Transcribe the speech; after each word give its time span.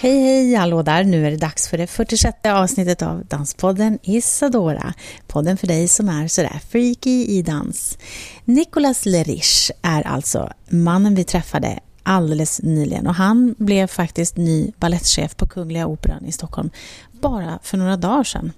Hej 0.00 0.20
hej, 0.20 0.54
hallå 0.54 0.82
där! 0.82 1.04
Nu 1.04 1.26
är 1.26 1.30
det 1.30 1.36
dags 1.36 1.68
för 1.68 1.78
det 1.78 1.86
46 1.86 2.38
avsnittet 2.44 3.02
av 3.02 3.26
Danspodden 3.26 3.98
Isadora. 4.02 4.94
Podden 5.26 5.56
för 5.56 5.66
dig 5.66 5.88
som 5.88 6.08
är 6.08 6.28
sådär 6.28 6.60
freaky 6.68 7.24
i 7.24 7.42
dans. 7.42 7.98
Nicolas 8.44 9.06
Lerich 9.06 9.70
är 9.82 10.06
alltså 10.06 10.52
mannen 10.68 11.14
vi 11.14 11.24
träffade 11.24 11.78
alldeles 12.02 12.62
nyligen 12.62 13.06
och 13.06 13.14
han 13.14 13.54
blev 13.58 13.86
faktiskt 13.86 14.36
ny 14.36 14.72
ballettchef 14.76 15.36
på 15.36 15.46
Kungliga 15.46 15.86
Operan 15.86 16.26
i 16.26 16.32
Stockholm 16.32 16.70
bara 17.12 17.58
för 17.62 17.78
några 17.78 17.96
dagar 17.96 18.24
sedan. 18.24 18.52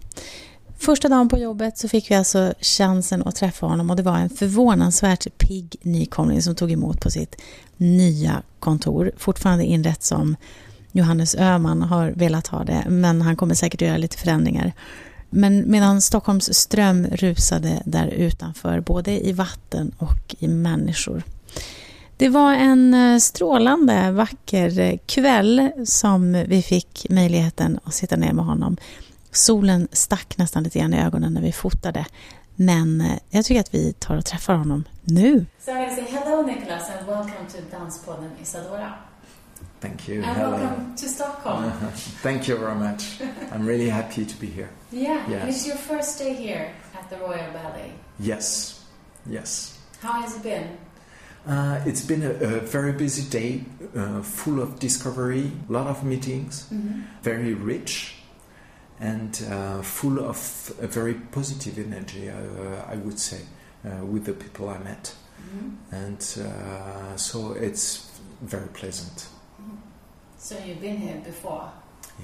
Första 0.78 1.08
dagen 1.08 1.28
på 1.28 1.38
jobbet 1.38 1.78
så 1.78 1.88
fick 1.88 2.10
vi 2.10 2.14
alltså 2.14 2.54
chansen 2.60 3.22
att 3.26 3.36
träffa 3.36 3.66
honom 3.66 3.90
och 3.90 3.96
det 3.96 4.02
var 4.02 4.18
en 4.18 4.30
förvånansvärt 4.30 5.38
pigg 5.38 5.76
nykomling 5.82 6.42
som 6.42 6.54
tog 6.54 6.72
emot 6.72 7.00
på 7.00 7.10
sitt 7.10 7.36
nya 7.76 8.42
kontor, 8.58 9.12
fortfarande 9.16 9.64
inrett 9.64 10.02
som 10.02 10.36
Johannes 10.92 11.34
Öhman 11.34 11.82
har 11.82 12.10
velat 12.10 12.46
ha 12.46 12.64
det, 12.64 12.84
men 12.88 13.22
han 13.22 13.36
kommer 13.36 13.54
säkert 13.54 13.82
att 13.82 13.88
göra 13.88 13.98
lite 13.98 14.16
förändringar. 14.16 14.72
Men 15.30 15.70
medan 15.70 16.00
Stockholms 16.00 16.54
ström 16.54 17.06
rusade 17.06 17.82
där 17.84 18.06
utanför, 18.06 18.80
både 18.80 19.26
i 19.26 19.32
vatten 19.32 19.92
och 19.98 20.34
i 20.38 20.48
människor. 20.48 21.22
Det 22.16 22.28
var 22.28 22.52
en 22.52 22.94
eh, 22.94 23.18
strålande 23.18 24.10
vacker 24.10 24.78
eh, 24.78 24.98
kväll 25.06 25.70
som 25.84 26.32
vi 26.32 26.62
fick 26.62 27.06
möjligheten 27.10 27.80
att 27.84 27.94
sitta 27.94 28.16
ner 28.16 28.32
med 28.32 28.44
honom. 28.44 28.76
Solen 29.32 29.88
stack 29.92 30.38
nästan 30.38 30.62
lite 30.62 30.78
grann 30.78 30.94
i 30.94 31.00
ögonen 31.02 31.34
när 31.34 31.42
vi 31.42 31.52
fotade. 31.52 32.06
Men 32.56 33.00
eh, 33.00 33.16
jag 33.30 33.44
tycker 33.44 33.60
att 33.60 33.74
vi 33.74 33.92
tar 33.92 34.16
och 34.16 34.24
träffar 34.24 34.54
honom 34.54 34.84
nu. 35.02 35.46
So 35.64 35.70
I'm 35.70 35.76
going 35.76 35.88
to 35.88 35.94
say 35.94 36.18
hello 36.18 36.42
Nicholas 36.42 36.90
and 36.90 37.06
welcome 37.06 37.46
to 37.52 37.76
Danspodden 37.76 38.30
Isadora. 38.42 39.09
Thank 39.80 40.08
you. 40.08 40.16
And 40.22 40.36
Hello. 40.36 40.50
welcome 40.56 40.94
to 40.96 41.08
Stockholm. 41.08 41.72
Thank 42.22 42.48
you 42.48 42.56
very 42.56 42.74
much. 42.74 43.18
I'm 43.50 43.64
really 43.64 43.88
happy 43.88 44.26
to 44.26 44.36
be 44.36 44.46
here. 44.46 44.68
Yeah, 44.92 45.26
Yes. 45.28 45.48
it's 45.56 45.66
your 45.66 45.76
first 45.76 46.18
day 46.18 46.34
here 46.34 46.70
at 46.94 47.08
the 47.08 47.16
Royal 47.16 47.50
Ballet. 47.52 47.92
Yes, 48.18 48.84
yes. 49.26 49.78
How 50.02 50.20
has 50.20 50.36
it 50.36 50.42
been? 50.42 50.76
Uh, 51.46 51.80
it's 51.86 52.02
been 52.04 52.22
a, 52.22 52.30
a 52.30 52.60
very 52.60 52.92
busy 52.92 53.22
day, 53.30 53.64
uh, 53.96 54.20
full 54.20 54.60
of 54.60 54.78
discovery, 54.78 55.50
a 55.68 55.72
lot 55.72 55.86
of 55.86 56.04
meetings, 56.04 56.66
Mm-hmm. 56.70 57.00
very 57.22 57.54
rich, 57.54 58.16
and 59.00 59.42
uh, 59.50 59.80
full 59.80 60.18
of 60.20 60.36
a 60.82 60.86
very 60.86 61.14
positive 61.14 61.78
energy, 61.78 62.28
uh, 62.28 62.34
I 62.86 62.96
would 62.96 63.18
say, 63.18 63.40
uh, 63.86 64.04
with 64.04 64.26
the 64.26 64.34
people 64.34 64.68
I 64.68 64.76
met. 64.78 65.14
Mm-hmm. 65.40 65.94
And 65.94 66.20
uh, 66.46 67.16
so 67.16 67.52
it's 67.52 68.10
very 68.42 68.68
pleasant. 68.68 69.26
So 70.42 70.56
you've 70.66 70.80
been 70.80 70.96
here 70.96 71.20
before? 71.22 71.70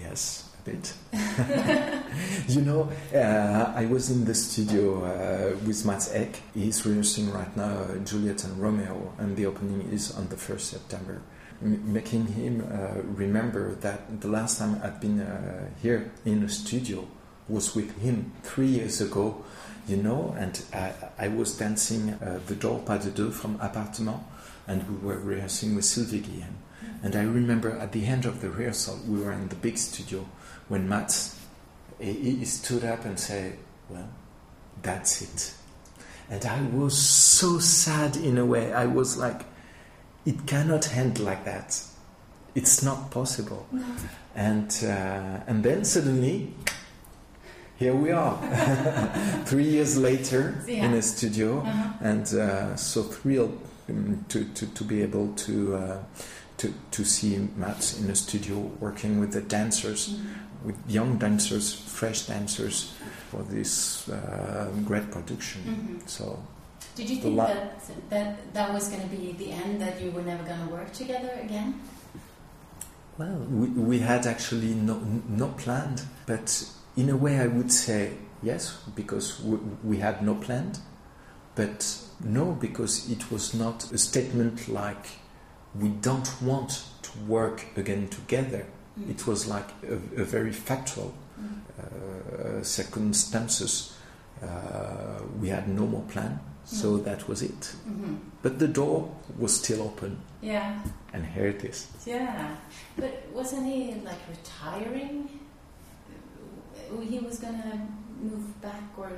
Yes, 0.00 0.48
a 0.60 0.70
bit. 0.70 0.94
you 2.48 2.62
know, 2.62 2.90
uh, 3.14 3.74
I 3.76 3.84
was 3.84 4.10
in 4.10 4.24
the 4.24 4.34
studio 4.34 5.04
uh, 5.04 5.54
with 5.66 5.84
Mats 5.84 6.10
Ek. 6.14 6.40
He's 6.54 6.86
rehearsing 6.86 7.30
right 7.30 7.54
now 7.54 7.76
uh, 7.76 7.98
Juliet 7.98 8.42
and 8.44 8.58
Romeo, 8.58 9.12
and 9.18 9.36
the 9.36 9.44
opening 9.44 9.92
is 9.92 10.16
on 10.16 10.28
the 10.28 10.36
1st 10.36 10.60
September. 10.60 11.20
Making 11.60 12.28
him 12.28 12.66
uh, 12.72 13.02
remember 13.02 13.74
that 13.82 14.22
the 14.22 14.28
last 14.28 14.58
time 14.58 14.80
I've 14.82 14.98
been 14.98 15.20
uh, 15.20 15.68
here 15.82 16.10
in 16.24 16.42
a 16.42 16.48
studio 16.48 17.06
was 17.50 17.76
with 17.76 18.00
him 18.00 18.32
three 18.42 18.68
years 18.68 19.02
ago, 19.02 19.44
you 19.86 19.98
know, 19.98 20.34
and 20.38 20.64
I, 20.72 20.94
I 21.18 21.28
was 21.28 21.58
dancing 21.58 22.18
the 22.46 22.54
Door 22.54 22.80
Pas 22.86 23.04
de 23.04 23.10
Deux 23.10 23.30
from 23.30 23.60
Appartement, 23.60 24.22
and 24.66 24.88
we 24.88 25.06
were 25.06 25.18
rehearsing 25.18 25.76
with 25.76 25.84
Sylvie 25.84 26.22
Guillem. 26.22 26.54
And 27.02 27.14
I 27.14 27.22
remember 27.22 27.70
at 27.72 27.92
the 27.92 28.06
end 28.06 28.24
of 28.26 28.40
the 28.40 28.48
rehearsal, 28.50 28.98
we 29.08 29.20
were 29.20 29.32
in 29.32 29.48
the 29.48 29.56
big 29.56 29.78
studio 29.78 30.26
when 30.68 30.88
Matt 30.88 31.30
he, 32.00 32.12
he 32.36 32.44
stood 32.44 32.84
up 32.84 33.04
and 33.04 33.18
said, 33.18 33.56
"Well, 33.88 34.08
that's 34.82 35.22
it." 35.22 35.54
And 36.30 36.44
I 36.44 36.60
was 36.76 36.98
so 36.98 37.58
sad 37.58 38.16
in 38.16 38.36
a 38.38 38.44
way. 38.44 38.72
I 38.72 38.86
was 38.86 39.16
like, 39.16 39.42
"It 40.24 40.46
cannot 40.46 40.94
end 40.96 41.18
like 41.20 41.44
that. 41.44 41.80
It's 42.54 42.82
not 42.82 43.10
possible." 43.10 43.66
And 44.34 44.70
uh, 44.82 45.40
and 45.46 45.62
then 45.64 45.84
suddenly, 45.84 46.52
here 47.78 47.94
we 47.94 48.10
are, 48.10 48.36
three 49.46 49.64
years 49.68 49.96
later 49.96 50.62
in 50.66 50.92
a 50.94 51.02
studio, 51.02 51.60
Uh-huh. 51.60 51.92
and 52.00 52.34
uh, 52.34 52.76
so 52.76 53.02
thrilled 53.02 53.58
um, 53.88 54.24
to, 54.28 54.44
to, 54.54 54.66
to 54.66 54.84
be 54.84 55.02
able 55.02 55.32
to, 55.34 55.76
uh, 55.76 55.98
to 56.58 56.72
to 56.90 57.04
see 57.04 57.36
Matt 57.56 57.96
in 58.00 58.10
a 58.10 58.14
studio 58.14 58.58
working 58.80 59.20
with 59.20 59.32
the 59.32 59.42
dancers, 59.42 60.08
Mm-hmm. 60.08 60.66
with 60.66 60.76
young 60.88 61.18
dancers, 61.18 61.72
fresh 61.74 62.26
dancers, 62.26 62.92
for 63.30 63.42
this 63.44 64.08
uh, 64.08 64.68
great 64.84 65.10
production. 65.10 65.60
Mhm. 65.62 66.08
So 66.08 66.38
Did 66.96 67.10
you 67.10 67.16
think 67.22 67.36
la- 67.36 67.46
that, 67.46 67.80
that 68.10 68.54
that 68.54 68.72
was 68.74 68.88
going 68.88 69.02
to 69.02 69.08
be 69.16 69.32
the 69.38 69.50
end, 69.52 69.80
that 69.80 70.00
you 70.02 70.10
were 70.12 70.22
never 70.24 70.42
going 70.44 70.66
to 70.66 70.72
work 70.72 70.92
together 70.92 71.30
again? 71.44 71.74
well, 73.18 73.38
we, 73.50 73.68
we 73.68 73.98
had 73.98 74.26
actually 74.26 74.74
no 74.74 75.00
no 75.28 75.48
planned, 75.48 76.02
but 76.26 76.64
in 76.96 77.08
a 77.10 77.16
way 77.16 77.38
I 77.40 77.46
would 77.46 77.72
say 77.72 78.12
yes 78.42 78.76
because 78.94 79.40
we, 79.42 79.56
we 79.84 79.96
had 79.98 80.22
no 80.22 80.34
planned, 80.34 80.78
but 81.54 81.98
no 82.24 82.52
because 82.52 83.10
it 83.10 83.30
was 83.30 83.54
not 83.54 83.90
a 83.92 83.98
statement 83.98 84.68
like 84.68 85.06
we 85.74 85.88
don't 85.88 86.30
want 86.42 86.82
to 87.02 87.10
work 87.26 87.64
again 87.76 88.08
together. 88.08 88.66
Mm. 88.98 89.10
It 89.10 89.26
was 89.26 89.46
like 89.46 89.68
a, 89.90 89.94
a 90.22 90.24
very 90.24 90.52
factual 90.52 91.12
Mm. 91.38 91.60
uh, 91.78 92.62
circumstances. 92.64 93.92
Uh, 94.42 94.46
we 95.40 95.48
had 95.50 95.68
no 95.68 95.86
more 95.86 96.02
plan, 96.08 96.40
so 96.64 96.86
Mm. 96.98 97.04
that 97.04 97.28
was 97.28 97.42
it. 97.42 97.74
Mhm. 97.86 98.18
But 98.42 98.58
the 98.58 98.68
door 98.68 99.08
was 99.38 99.52
still 99.54 99.82
open, 99.82 100.16
Yeah, 100.42 100.80
and 101.12 101.26
here 101.26 101.48
it 101.48 101.62
is. 101.64 101.86
yeah. 102.06 102.56
But 102.96 103.12
wasn't 103.34 103.66
he 103.66 103.94
like 104.04 104.20
retiring? 104.28 105.28
He 107.10 107.18
was 107.18 107.38
going 107.38 107.60
to 107.62 107.78
move 108.22 108.60
back 108.62 108.82
or 108.96 109.10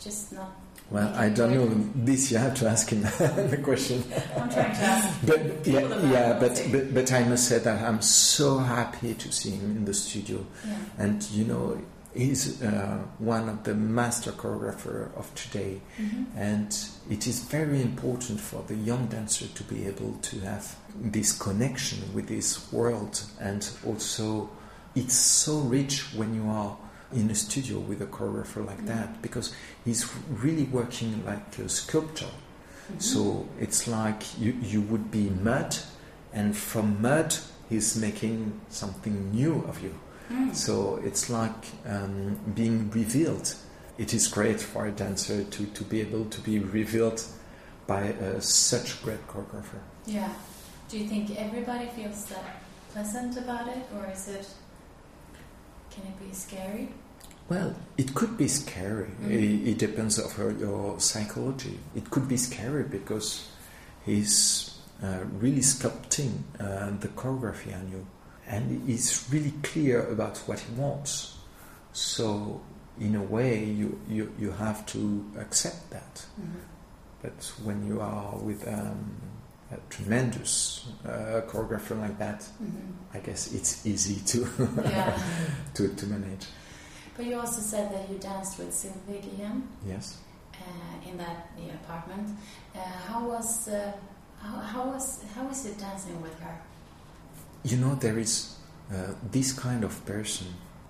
just 0.00 0.32
not? 0.32 0.52
Well, 0.90 1.12
I 1.14 1.28
don't 1.28 1.52
know. 1.52 1.68
This 1.94 2.30
you 2.30 2.38
have 2.38 2.54
to 2.56 2.68
ask 2.68 2.88
him 2.90 3.02
the 3.50 3.60
question. 3.62 4.02
I'm 4.36 4.48
trying 4.48 4.72
to 4.74 4.80
ask. 4.80 5.26
But 5.26 5.66
yeah, 5.66 5.80
yeah, 6.10 6.38
but, 6.40 6.66
but 6.72 6.94
but 6.94 7.12
I 7.12 7.24
must 7.24 7.46
say 7.48 7.58
that 7.58 7.82
I'm 7.86 8.00
so 8.00 8.58
happy 8.58 9.12
to 9.14 9.30
see 9.32 9.50
him 9.50 9.76
in 9.76 9.84
the 9.84 9.92
studio, 9.92 10.46
Yeah. 10.66 10.76
and 10.96 11.22
you 11.30 11.44
know 11.44 11.78
he's 12.14 12.62
uh, 12.62 12.98
one 13.18 13.50
of 13.50 13.64
the 13.64 13.74
master 13.74 14.32
choreographer 14.32 15.14
of 15.14 15.32
today, 15.34 15.82
Mhm. 16.00 16.24
and 16.36 16.78
it 17.10 17.26
is 17.26 17.40
very 17.40 17.82
important 17.82 18.40
for 18.40 18.62
the 18.66 18.74
young 18.74 19.06
dancer 19.08 19.46
to 19.46 19.64
be 19.64 19.86
able 19.86 20.14
to 20.22 20.40
have 20.40 20.74
this 20.98 21.32
connection 21.38 21.98
with 22.14 22.28
this 22.28 22.72
world, 22.72 23.22
and 23.40 23.68
also 23.86 24.48
it's 24.94 25.14
so 25.14 25.58
rich 25.60 26.14
when 26.16 26.34
you 26.34 26.48
are 26.48 26.76
in 27.12 27.30
a 27.30 27.34
studio 27.34 27.78
with 27.78 28.02
a 28.02 28.06
choreographer 28.06 28.64
like 28.66 28.84
that 28.86 29.22
because 29.22 29.54
he's 29.84 30.06
really 30.28 30.64
working 30.64 31.24
like 31.24 31.58
a 31.58 31.68
sculptor. 31.68 32.26
Mhm. 32.92 33.02
So 33.02 33.48
it's 33.58 33.86
like 33.88 34.38
you, 34.38 34.52
you 34.60 34.80
would 34.82 35.10
be 35.10 35.30
mud, 35.30 35.76
and 36.32 36.56
from 36.56 37.00
mud, 37.00 37.34
he's 37.68 37.96
making 37.96 38.60
something 38.68 39.30
new 39.32 39.64
of 39.68 39.82
you. 39.82 39.94
Mm. 40.30 40.54
So 40.54 41.00
it's 41.04 41.30
like 41.30 41.66
um, 41.86 42.38
being 42.54 42.90
revealed. 42.90 43.54
It 43.96 44.14
is 44.14 44.28
great 44.28 44.60
for 44.60 44.86
a 44.86 44.92
dancer 44.92 45.44
to, 45.44 45.66
to 45.66 45.84
be 45.84 46.00
able 46.00 46.26
to 46.26 46.40
be 46.40 46.58
revealed 46.58 47.22
by 47.86 48.12
uh, 48.12 48.40
such 48.40 49.02
great 49.02 49.26
choreographer. 49.26 49.80
Yeah. 50.06 50.30
Do 50.88 50.98
you 50.98 51.08
think 51.08 51.36
everybody 51.36 51.86
feels 51.96 52.24
that 52.26 52.62
pleasant 52.92 53.36
about 53.36 53.68
it, 53.68 53.86
or 53.94 54.06
is 54.10 54.28
it? 54.28 54.46
Can 55.98 56.06
it 56.12 56.28
be 56.28 56.32
scary? 56.32 56.88
Well, 57.48 57.74
it 57.96 58.14
could 58.14 58.36
be 58.36 58.46
scary. 58.48 59.10
Mhm. 59.22 59.30
It, 59.30 59.68
it 59.70 59.78
depends 59.78 60.18
of 60.18 60.32
her, 60.34 60.50
your 60.52 61.00
psychology. 61.00 61.78
It 61.96 62.10
could 62.10 62.28
be 62.28 62.36
scary 62.36 62.84
because 62.84 63.48
he's 64.04 64.78
uh, 65.02 65.24
really 65.40 65.60
sculpting 65.62 66.42
uh, 66.60 66.90
the 67.00 67.08
choreography 67.08 67.74
on 67.74 67.90
you, 67.90 68.06
and 68.46 68.86
he's 68.86 69.24
really 69.30 69.54
clear 69.62 70.06
about 70.06 70.38
what 70.46 70.60
he 70.60 70.72
wants. 70.74 71.36
So, 71.92 72.60
in 73.00 73.14
a 73.16 73.22
way, 73.22 73.64
you, 73.64 73.98
you, 74.08 74.32
you 74.38 74.50
have 74.52 74.84
to 74.86 75.24
accept 75.38 75.90
that. 75.90 76.26
Mhm. 76.40 76.60
But 77.22 77.52
when 77.64 77.86
you 77.86 78.00
are 78.00 78.36
with 78.36 78.66
um, 78.68 79.16
a 79.70 79.76
tremendous 79.90 80.86
uh, 81.04 81.42
choreographer 81.48 81.98
like 82.00 82.18
that, 82.18 82.40
Mhm. 82.62 82.92
I 83.14 83.18
guess 83.18 83.52
it's 83.52 83.84
easy 83.86 84.16
to 84.26 84.38
Yeah. 84.84 85.18
to, 85.74 85.88
to 85.94 86.06
manage. 86.06 86.46
But 87.16 87.26
you 87.26 87.38
also 87.38 87.60
said 87.60 87.92
that 87.92 88.08
you 88.10 88.18
danced 88.18 88.58
with 88.58 88.72
Sylvie 88.72 89.20
Guillem 89.20 89.62
Yes. 89.86 90.16
uh, 90.54 91.08
in 91.10 91.16
that 91.18 91.48
apartment. 91.82 92.28
Uh, 92.74 92.78
how 93.08 93.26
was 93.28 93.68
uh, 93.68 93.92
how, 94.40 94.56
how 94.60 94.84
was 94.92 95.24
how 95.34 95.44
was 95.46 95.66
it 95.66 95.78
dancing 95.78 96.20
with 96.22 96.38
her? 96.40 96.56
You 97.64 97.76
know, 97.78 97.94
there 97.96 98.18
is 98.18 98.56
uh, 98.92 99.14
this 99.32 99.52
kind 99.52 99.84
of 99.84 100.04
person 100.06 100.46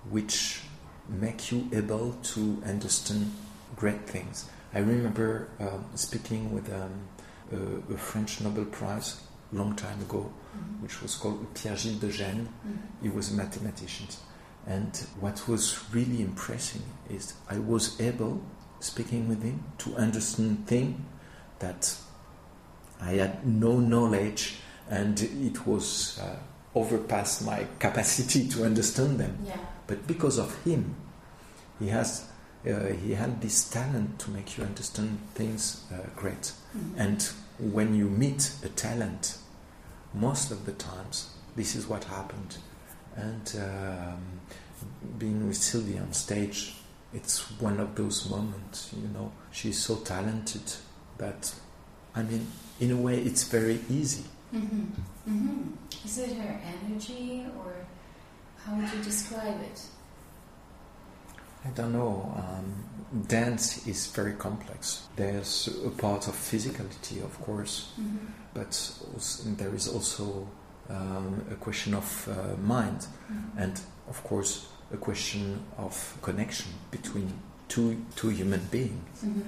which 0.09 0.61
make 1.09 1.51
you 1.51 1.67
able 1.73 2.13
to 2.33 2.61
understand 2.65 3.31
great 3.75 4.05
things. 4.07 4.45
I 4.73 4.79
remember 4.79 5.47
um, 5.59 5.83
speaking 5.95 6.53
with 6.53 6.71
um, 6.71 6.91
a, 7.51 7.93
a 7.93 7.97
French 7.97 8.41
Nobel 8.41 8.65
Prize 8.65 9.21
long 9.51 9.75
time 9.75 9.99
ago, 10.01 10.31
Mhm. 10.55 10.81
which 10.81 11.01
was 11.01 11.15
called 11.15 11.45
Pierre-Gilles 11.53 11.99
de 11.99 12.11
Gennes. 12.11 12.47
Mhm. 12.47 12.77
He 13.01 13.09
was 13.09 13.31
a 13.31 13.33
mathematician. 13.35 14.07
And 14.67 14.95
what 15.19 15.47
was 15.47 15.79
really 15.93 16.21
impressive 16.21 16.81
is 17.09 17.33
I 17.49 17.57
was 17.59 17.99
able, 17.99 18.41
speaking 18.79 19.27
with 19.27 19.41
him, 19.43 19.63
to 19.79 19.95
understand 19.95 20.67
things 20.67 20.99
that 21.59 21.95
I 23.01 23.13
had 23.13 23.45
no 23.47 23.79
knowledge 23.79 24.59
and 24.89 25.19
it 25.21 25.65
was 25.65 26.19
uh, 26.21 26.35
overpassed 26.75 27.45
my 27.45 27.65
capacity 27.79 28.47
to 28.49 28.65
understand 28.65 29.19
them. 29.19 29.37
Yeah. 29.45 29.57
But 29.87 30.05
because 30.07 30.37
of 30.37 30.55
him, 30.63 30.95
he 31.79 31.87
has 31.89 32.25
uh, 32.67 32.93
he 33.05 33.13
had 33.13 33.41
this 33.41 33.69
talent 33.69 34.19
to 34.19 34.31
make 34.31 34.57
you 34.57 34.63
understand 34.63 35.19
things 35.33 35.83
uh, 35.93 35.97
great. 36.15 36.51
Mhm. 36.75 36.93
And 36.97 37.29
when 37.73 37.95
you 37.95 38.09
meet 38.09 38.51
a 38.63 38.69
talent, 38.69 39.37
most 40.13 40.51
of 40.51 40.65
the 40.65 40.73
times 40.73 41.29
this 41.55 41.75
is 41.75 41.87
what 41.87 42.03
happened. 42.05 42.57
And 43.15 43.53
um, 43.61 44.21
being 45.17 45.47
with 45.47 45.57
Sylvia 45.57 46.01
on 46.01 46.13
stage, 46.13 46.75
it's 47.13 47.39
one 47.59 47.79
of 47.79 47.95
those 47.95 48.29
moments. 48.29 48.91
You 48.93 49.07
know, 49.09 49.31
she's 49.51 49.79
so 49.79 49.95
talented 49.97 50.73
that, 51.17 51.53
I 52.15 52.23
mean, 52.23 52.47
in 52.79 52.91
a 52.91 52.95
way, 52.97 53.19
it's 53.21 53.43
very 53.43 53.79
easy. 53.89 54.23
Mhm. 54.53 54.87
Mhm. 55.27 55.73
Is 56.05 56.17
it 56.17 56.37
her 56.37 56.59
energy, 56.63 57.45
or 57.57 57.73
how 58.63 58.75
would 58.75 58.89
you 58.93 59.03
describe 59.03 59.59
it? 59.61 59.81
I 61.65 61.69
don't 61.69 61.91
know. 61.93 62.33
Um, 62.37 63.25
dance 63.27 63.85
is 63.87 64.07
very 64.07 64.33
complex. 64.33 65.07
There's 65.15 65.67
a 65.85 65.89
part 65.89 66.27
of 66.27 66.35
physicality, 66.35 67.23
of 67.23 67.39
course, 67.41 67.91
Mhm. 67.99 68.19
but 68.53 68.91
also, 69.13 69.43
there 69.57 69.75
is 69.75 69.87
also 69.87 70.47
um, 70.91 71.45
a 71.51 71.55
question 71.55 71.93
of 71.93 72.27
uh, 72.27 72.55
mind, 72.61 73.05
Mhm. 73.31 73.57
and 73.63 73.79
of 74.07 74.23
course, 74.23 74.65
a 74.91 74.97
question 74.97 75.59
of 75.77 76.17
connection 76.23 76.71
between 76.89 77.31
two 77.67 77.95
two 78.15 78.29
human 78.29 78.61
beings. 78.71 79.21
Mhm. 79.23 79.43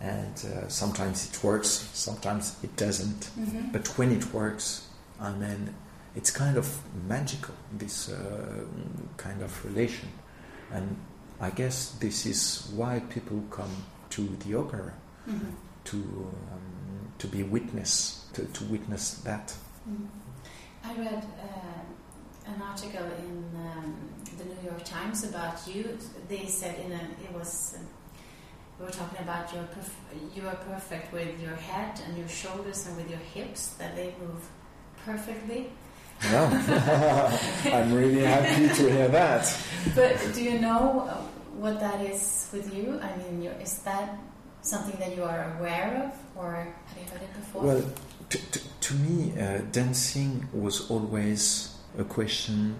And 0.00 0.34
uh, 0.44 0.68
sometimes 0.68 1.28
it 1.28 1.44
works, 1.44 1.68
sometimes 1.92 2.56
it 2.64 2.74
doesn't. 2.76 3.30
Mhm. 3.38 3.70
But 3.72 3.86
when 3.98 4.10
it 4.10 4.32
works, 4.34 4.88
I 5.20 5.30
mean, 5.30 5.74
it's 6.16 6.32
kind 6.32 6.56
of 6.56 6.66
magical. 7.08 7.54
This 7.78 8.08
uh, 8.08 8.64
kind 9.16 9.42
of 9.42 9.64
relation, 9.64 10.08
and 10.72 10.96
I 11.40 11.50
guess 11.50 11.92
this 12.00 12.26
is 12.26 12.70
why 12.74 13.00
people 13.08 13.42
come 13.50 13.70
to 14.10 14.22
the 14.44 14.54
opera 14.58 14.92
Mhm. 15.26 15.54
to 15.84 15.96
um, 15.96 17.12
to 17.18 17.26
be 17.26 17.42
witness 17.42 18.26
to, 18.34 18.44
to 18.44 18.64
witness 18.64 19.14
that. 19.24 19.54
Mhm. 19.88 20.08
I 20.84 20.94
read 20.94 21.24
uh, 21.24 22.52
an 22.52 22.62
article 22.62 23.04
in 23.26 23.44
um, 23.56 23.94
the 24.38 24.44
New 24.44 24.62
York 24.70 24.84
Times 24.84 25.24
about 25.24 25.66
you. 25.66 25.98
They 26.28 26.46
said 26.46 26.78
in 26.84 26.92
a 26.92 27.02
it 27.24 27.32
was 27.32 27.74
um, 27.78 27.86
we 28.78 28.84
were 28.86 28.92
talking 28.92 29.20
about 29.22 29.52
your 29.54 29.64
perf- 29.64 30.36
you 30.36 30.46
are 30.48 30.56
perfect 30.56 31.12
with 31.12 31.40
your 31.40 31.56
head 31.56 32.00
and 32.06 32.16
your 32.18 32.28
shoulders 32.28 32.86
and 32.86 32.96
with 32.96 33.08
your 33.10 33.24
hips 33.34 33.68
that 33.78 33.94
they 33.96 34.14
move 34.20 34.42
perfectly. 35.06 35.72
Yeah, 36.24 37.38
I'm 37.64 37.94
really 37.94 38.22
happy 38.22 38.68
to 38.68 38.90
hear 38.90 39.08
that. 39.08 39.56
But 39.94 40.20
do 40.34 40.42
you 40.42 40.58
know 40.58 41.08
what 41.56 41.80
that 41.80 42.00
is 42.00 42.48
with 42.52 42.74
you? 42.74 43.00
I 43.02 43.16
mean, 43.16 43.44
is 43.60 43.78
that 43.78 44.18
something 44.62 44.98
that 45.00 45.16
you 45.16 45.24
are 45.24 45.56
aware 45.58 46.04
of, 46.04 46.40
or 46.40 46.52
have 46.86 46.98
you 46.98 47.10
heard 47.10 47.22
it 47.22 47.34
before? 47.34 47.62
Well, 47.62 47.84
to, 48.28 48.38
to, 48.38 48.60
to 48.80 48.94
me, 48.94 49.32
uh, 49.40 49.58
dancing 49.72 50.48
was 50.52 50.90
always 50.90 51.74
a 51.98 52.04
question 52.04 52.76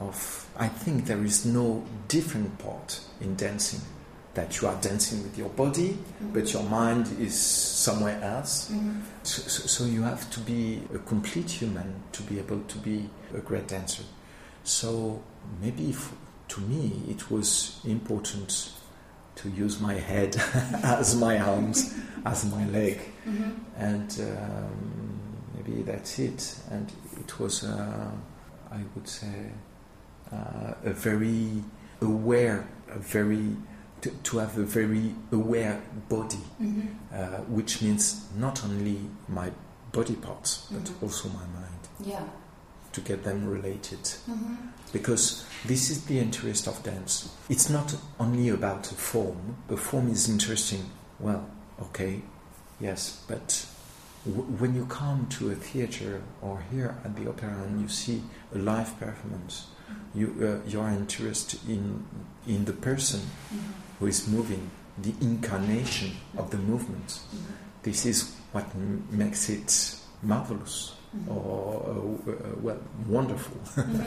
of. 0.00 0.48
I 0.56 0.68
think 0.68 1.06
there 1.06 1.24
is 1.24 1.44
no 1.44 1.84
different 2.08 2.58
part 2.58 3.00
in 3.20 3.36
dancing. 3.36 3.80
That 4.34 4.60
you 4.62 4.68
are 4.68 4.76
dancing 4.80 5.22
with 5.22 5.36
your 5.36 5.50
body, 5.50 5.98
Mhm. 6.22 6.32
but 6.32 6.52
your 6.54 6.62
mind 6.62 7.06
is 7.20 7.34
somewhere 7.38 8.18
else. 8.22 8.70
Mhm. 8.70 9.02
So, 9.22 9.42
so, 9.42 9.66
so 9.66 9.84
you 9.84 10.02
have 10.04 10.30
to 10.30 10.40
be 10.40 10.80
a 10.94 10.98
complete 11.00 11.50
human 11.50 11.94
to 12.12 12.22
be 12.22 12.38
able 12.38 12.60
to 12.66 12.78
be 12.78 13.10
a 13.34 13.40
great 13.40 13.68
dancer. 13.68 14.04
So 14.64 15.20
maybe 15.60 15.90
if, 15.90 16.12
to 16.48 16.60
me 16.62 17.02
it 17.10 17.30
was 17.30 17.80
important 17.84 18.70
to 19.36 19.50
use 19.50 19.80
my 19.80 19.94
head 19.94 20.36
as 20.82 21.14
my 21.14 21.38
arms, 21.38 21.92
as 22.24 22.44
my 22.46 22.64
leg, 22.68 23.00
Mhm. 23.26 23.52
and 23.76 24.10
um, 24.20 25.20
maybe 25.54 25.82
that's 25.82 26.18
it. 26.18 26.56
And 26.70 26.90
it 27.20 27.38
was, 27.38 27.64
uh, 27.64 28.10
I 28.70 28.80
would 28.94 29.08
say, 29.08 29.52
uh, 30.32 30.72
a 30.84 30.92
very 30.94 31.62
aware, 32.00 32.64
a 32.88 32.98
very 32.98 33.56
to, 34.02 34.10
to 34.10 34.38
have 34.38 34.58
a 34.58 34.64
very 34.64 35.14
aware 35.32 35.80
body 36.08 36.40
Mhm. 36.60 36.88
uh, 37.12 37.38
which 37.56 37.80
means 37.82 38.26
not 38.38 38.62
only 38.64 38.98
my 39.28 39.50
body 39.92 40.14
parts 40.14 40.66
but 40.70 40.84
Mhm. 40.84 41.02
also 41.02 41.28
my 41.28 41.46
mind 41.60 41.88
Yeah. 42.04 42.24
to 42.92 43.00
get 43.00 43.22
them 43.24 43.46
related 43.48 44.04
Mhm. 44.28 44.56
because 44.92 45.44
this 45.66 45.90
is 45.90 46.04
the 46.04 46.18
interest 46.18 46.66
of 46.68 46.82
dance 46.82 47.28
it's 47.48 47.68
not 47.70 47.94
only 48.18 48.48
about 48.50 48.82
the 48.84 48.94
form 48.94 49.56
the 49.68 49.76
form 49.76 50.08
is 50.10 50.28
interesting 50.28 50.84
well 51.20 51.44
okay 51.80 52.22
yes 52.80 53.20
but 53.28 53.66
w- 54.26 54.44
when 54.60 54.74
you 54.74 54.84
come 54.86 55.26
to 55.38 55.50
a 55.50 55.54
theater 55.54 56.20
or 56.40 56.60
here 56.72 56.94
at 57.04 57.14
the 57.16 57.28
opera 57.28 57.50
and 57.66 57.80
you 57.80 57.88
see 57.88 58.22
a 58.54 58.58
live 58.58 58.90
performance 58.98 59.66
you 60.14 60.26
uh, 60.42 60.68
you 60.68 60.80
are 60.80 60.90
interested 60.92 61.60
in 61.68 62.04
in 62.46 62.64
the 62.64 62.72
person 62.72 63.20
Mhm. 63.20 63.58
Who 64.02 64.08
is 64.08 64.26
moving 64.26 64.68
the 64.98 65.14
incarnation 65.20 66.10
of 66.36 66.50
the 66.50 66.58
movement 66.58 67.08
Mhm. 67.32 67.38
this 67.84 68.04
is 68.04 68.34
what 68.52 68.64
m- 68.74 69.06
makes 69.10 69.48
it 69.48 69.70
marvelous 70.22 70.76
Mhm. 71.14 71.28
or 71.34 71.46
uh, 71.86 72.30
uh, 72.30 72.54
well 72.66 72.80
wonderful. 73.06 73.56
Mhm. 73.76 74.04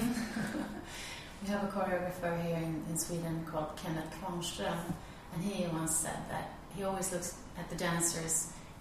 we 1.41 1.47
have 1.53 1.63
a 1.63 1.71
choreographer 1.75 2.31
here 2.45 2.57
in, 2.67 2.73
in 2.89 2.97
Sweden 2.97 3.35
called 3.49 3.71
Kenneth 3.81 4.11
Kvarnström, 4.19 4.79
and 5.33 5.39
he 5.43 5.65
once 5.79 5.95
said 6.03 6.19
that 6.33 6.45
he 6.75 6.83
always 6.83 7.11
looks 7.13 7.29
at 7.59 7.65
the 7.69 7.75
dancers 7.87 8.33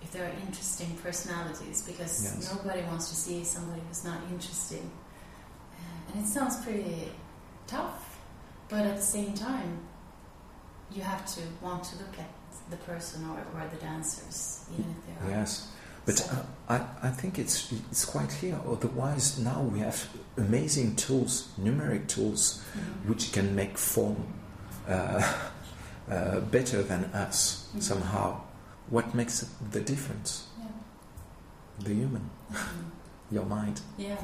if 0.02 0.10
there 0.12 0.24
are 0.28 0.34
interesting 0.46 0.90
personalities 1.06 1.78
because 1.90 2.12
Yes. 2.24 2.52
nobody 2.54 2.82
wants 2.90 3.06
to 3.12 3.14
see 3.24 3.44
somebody 3.44 3.80
who's 3.86 4.04
not 4.04 4.18
interesting. 4.34 4.86
Uh, 5.78 6.10
and 6.12 6.24
it 6.24 6.28
sounds 6.36 6.56
pretty 6.64 7.12
tough, 7.66 8.00
but 8.68 8.82
at 8.90 8.96
the 8.96 9.08
same 9.16 9.32
time, 9.34 9.70
you 10.92 11.02
have 11.02 11.24
to 11.34 11.40
want 11.62 11.84
to 11.84 11.96
look 11.96 12.18
at 12.18 12.30
the 12.70 12.76
person 12.78 13.24
or, 13.30 13.38
or 13.54 13.66
the 13.68 13.76
dancers, 13.76 14.64
even 14.72 14.90
if 14.90 15.06
they 15.06 15.26
are. 15.26 15.38
yes, 15.38 15.68
but 16.06 16.18
So- 16.18 16.32
uh, 16.34 16.44
I, 17.02 17.08
I 17.08 17.10
think 17.10 17.38
it's 17.38 17.72
it's 17.90 18.04
quite 18.04 18.28
clear. 18.30 18.58
Otherwise, 18.66 19.38
now 19.38 19.62
we 19.62 19.80
have 19.80 20.08
amazing 20.36 20.96
tools, 20.96 21.48
numeric 21.60 22.06
tools, 22.08 22.62
Mhm. 22.76 23.08
which 23.08 23.32
can 23.32 23.54
make 23.54 23.76
form 23.78 24.16
uh, 24.88 25.22
uh, 26.10 26.40
better 26.40 26.82
than 26.82 27.04
us 27.14 27.68
Mhm. 27.74 27.82
somehow. 27.82 28.40
What 28.90 29.14
makes 29.14 29.46
the 29.72 29.80
difference? 29.80 30.44
Yeah. 30.58 30.66
The 31.84 31.94
human, 31.94 32.30
Mhm. 32.50 32.90
your 33.30 33.46
mind. 33.46 33.80
Yeah. 33.98 34.16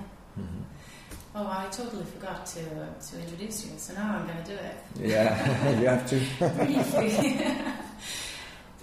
Oh, 1.35 1.47
I 1.47 1.69
totally 1.71 2.05
forgot 2.05 2.45
to 2.47 2.61
to 2.63 3.21
introduce 3.21 3.65
you, 3.65 3.73
so 3.79 3.95
now 3.95 4.17
I'm 4.19 4.27
going 4.27 4.43
to 4.45 4.51
do 4.51 4.59
it. 4.59 4.75
Yeah, 5.11 5.79
you 5.81 5.87
have 5.87 6.05
to. 6.11 6.17
Briefly. 6.65 7.47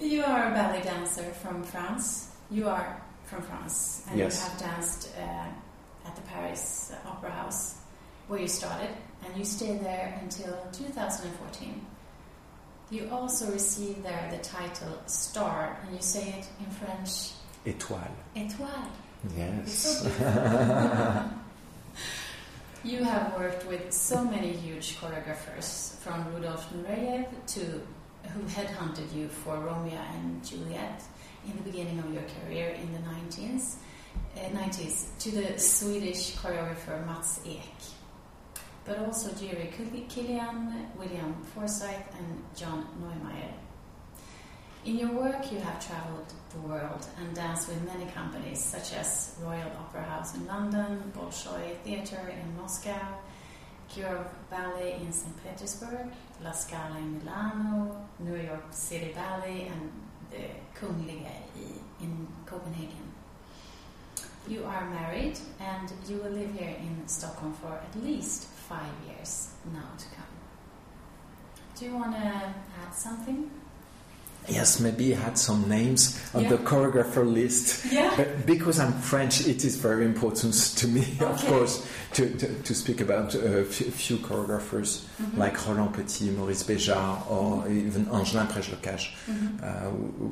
you 0.00 0.24
are 0.24 0.48
a 0.50 0.54
ballet 0.54 0.82
dancer 0.82 1.24
from 1.42 1.62
France. 1.62 2.30
You 2.50 2.68
are 2.68 3.02
from 3.26 3.42
France, 3.42 4.04
and 4.08 4.18
Yes. 4.18 4.36
you 4.42 4.48
have 4.48 4.58
danced 4.58 5.10
uh, 5.18 6.08
at 6.08 6.16
the 6.16 6.22
Paris 6.22 6.90
Opera 7.06 7.30
House, 7.30 7.74
where 8.28 8.40
you 8.40 8.48
started, 8.48 8.90
and 9.26 9.36
you 9.36 9.44
stayed 9.44 9.80
there 9.84 10.18
until 10.22 10.56
2014. 10.72 11.84
You 12.90 13.10
also 13.12 13.50
received 13.52 14.02
there 14.02 14.28
the 14.30 14.38
title 14.38 14.98
Star, 15.04 15.78
and 15.84 15.94
you 15.94 16.00
say 16.00 16.28
it 16.38 16.48
in 16.60 16.70
French. 16.70 17.32
Étoile. 17.66 18.10
Étoile. 18.34 18.88
Yes. 19.36 20.06
You 22.84 23.02
have 23.02 23.36
worked 23.36 23.66
with 23.66 23.92
so 23.92 24.24
many 24.24 24.52
huge 24.52 24.98
choreographers, 24.98 25.96
from 25.96 26.32
Rudolf 26.32 26.72
Nureyev 26.72 27.26
to 27.54 27.60
who 28.30 28.40
headhunted 28.42 29.12
you 29.12 29.26
for 29.26 29.58
Romeo 29.58 29.98
and 30.14 30.44
Juliet 30.44 31.02
in 31.44 31.56
the 31.56 31.62
beginning 31.62 31.98
of 31.98 32.12
your 32.14 32.22
career 32.22 32.68
in 32.68 32.92
the 32.92 33.00
90s, 33.00 33.76
uh, 34.36 34.40
90s 34.56 35.06
to 35.18 35.30
the 35.32 35.58
Swedish 35.58 36.36
choreographer 36.36 37.04
Mats 37.04 37.40
Ek, 37.44 37.74
but 38.84 38.98
also 39.00 39.30
Jiří 39.30 39.72
Kylián, 40.08 40.94
William 40.96 41.34
Forsythe, 41.54 42.14
and 42.16 42.44
John 42.54 42.86
Neumeier. 43.02 43.54
In 44.84 44.98
your 44.98 45.12
work, 45.12 45.50
you 45.50 45.58
have 45.58 45.84
traveled 45.84 46.32
the 46.50 46.60
world 46.68 47.06
and 47.18 47.34
danced 47.34 47.68
with 47.68 47.84
many 47.86 48.10
companies 48.12 48.62
such 48.62 48.94
as 48.94 49.34
Royal 49.42 49.70
Opera 49.78 50.02
House 50.02 50.34
in 50.34 50.46
London, 50.46 51.12
Bolshoi 51.16 51.76
Theatre 51.84 52.32
in 52.40 52.56
Moscow, 52.56 53.00
Kirov 53.90 54.26
Ballet 54.50 54.98
in 55.00 55.12
St. 55.12 55.34
Petersburg, 55.42 56.06
La 56.42 56.52
Scala 56.52 56.96
in 56.98 57.18
Milano, 57.18 58.08
New 58.18 58.36
York 58.36 58.64
City 58.70 59.12
Ballet, 59.14 59.70
and 59.72 59.90
the 60.30 60.44
Kungliga 60.78 61.32
in 62.00 62.28
Copenhagen. 62.46 63.12
You 64.46 64.64
are 64.64 64.88
married 64.90 65.38
and 65.60 65.92
you 66.08 66.16
will 66.16 66.30
live 66.30 66.52
here 66.58 66.76
in 66.78 67.06
Stockholm 67.06 67.52
for 67.54 67.72
at 67.72 68.02
least 68.02 68.44
five 68.44 68.92
years 69.06 69.50
now 69.72 69.90
to 69.98 70.06
come. 70.16 70.24
Do 71.76 71.84
you 71.84 71.94
want 71.94 72.12
to 72.12 72.18
add 72.18 72.94
something? 72.94 73.50
Yes, 74.48 74.80
maybe 74.80 75.14
I 75.14 75.18
had 75.18 75.36
some 75.38 75.68
names 75.68 76.18
on 76.34 76.42
Yeah. 76.44 76.50
the 76.50 76.58
choreographer 76.58 77.24
list. 77.30 77.84
Yeah. 77.92 78.14
But 78.16 78.46
because 78.46 78.78
I'm 78.78 78.92
French, 78.92 79.46
it 79.46 79.64
is 79.64 79.76
very 79.76 80.04
important 80.04 80.54
to 80.78 80.88
me, 80.88 81.04
of 81.20 81.44
course, 81.46 81.86
to, 82.14 82.28
to, 82.38 82.62
to 82.62 82.74
speak 82.74 83.00
about 83.02 83.34
a 83.34 83.64
few, 83.64 83.90
few 83.90 84.16
choreographers 84.18 85.04
Mm-hmm. 85.18 85.38
like 85.40 85.66
Roland 85.66 85.94
Petit, 85.94 86.30
Maurice 86.30 86.62
Béjart, 86.62 87.28
or 87.28 87.66
even 87.68 88.06
Angelin 88.06 88.46
Preljocaj, 88.46 89.10
Mhm. 89.26 89.62
uh, 89.62 89.90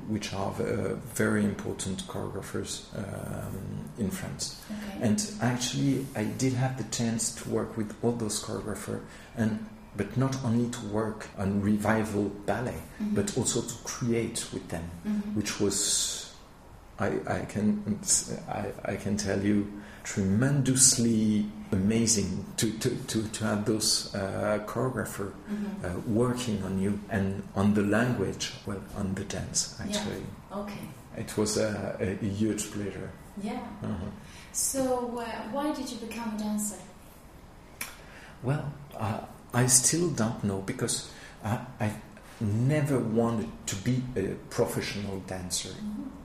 which 0.09 0.33
are 0.33 0.53
uh, 0.61 0.95
very 1.13 1.45
important 1.45 2.07
choreographers 2.07 2.83
um, 2.97 3.91
in 3.99 4.11
France. 4.11 4.55
Okay. 4.71 5.07
And 5.09 5.19
actually, 5.43 6.07
I 6.15 6.23
did 6.39 6.53
have 6.53 6.77
the 6.79 6.85
chance 6.97 7.35
to 7.43 7.51
work 7.51 7.77
with 7.77 7.93
all 8.03 8.13
those 8.13 8.41
choreographers, 8.41 9.01
and 9.37 9.59
but 9.97 10.17
not 10.17 10.37
only 10.45 10.69
to 10.71 10.81
work 10.93 11.27
on 11.39 11.61
revival 11.63 12.25
ballet, 12.47 12.83
Mhm. 13.01 13.15
but 13.15 13.37
also 13.39 13.61
to 13.63 13.75
create 13.85 14.47
with 14.53 14.69
them, 14.69 14.85
Mhm. 15.07 15.35
which 15.35 15.61
was, 15.61 16.33
I, 16.99 17.09
I 17.27 17.41
can 17.49 17.99
I, 18.49 18.93
I 18.93 18.97
can 18.97 19.17
tell 19.17 19.41
you, 19.43 19.67
tremendously 20.05 21.47
amazing 21.73 22.45
to 22.57 22.71
to, 22.79 22.91
to, 23.09 23.23
to 23.29 23.45
have 23.45 23.65
those 23.65 24.15
uh, 24.15 24.59
choreographer 24.67 25.33
Mhm. 25.51 25.85
uh, 25.85 25.99
working 26.07 26.63
on 26.65 26.79
you 26.81 26.99
and 27.11 27.43
on 27.55 27.75
the 27.75 27.83
language, 27.83 28.53
well, 28.67 28.81
on 28.97 29.15
the 29.15 29.25
dance. 29.25 29.75
Actually, 29.81 30.23
Okay. 30.53 30.89
it 31.17 31.37
was 31.37 31.57
a, 31.57 31.97
a, 32.01 32.13
a 32.25 32.29
huge 32.29 32.71
pleasure. 32.73 33.11
Yeah. 33.43 33.61
Uh-huh. 33.83 34.11
So, 34.53 34.81
uh, 35.19 35.25
why 35.53 35.73
did 35.75 35.91
you 35.91 35.99
become 35.99 36.35
a 36.37 36.39
dancer? 36.39 36.79
Well, 38.43 38.65
uh, 38.99 39.21
I 39.57 39.67
still 39.69 40.11
don't 40.11 40.45
know 40.45 40.61
because 40.61 41.11
I, 41.43 41.59
I 41.81 41.91
never 42.41 42.99
wanted 42.99 43.49
to 43.69 43.77
be 43.77 44.03
a 44.15 44.35
professional 44.51 45.21
dancer. 45.21 45.71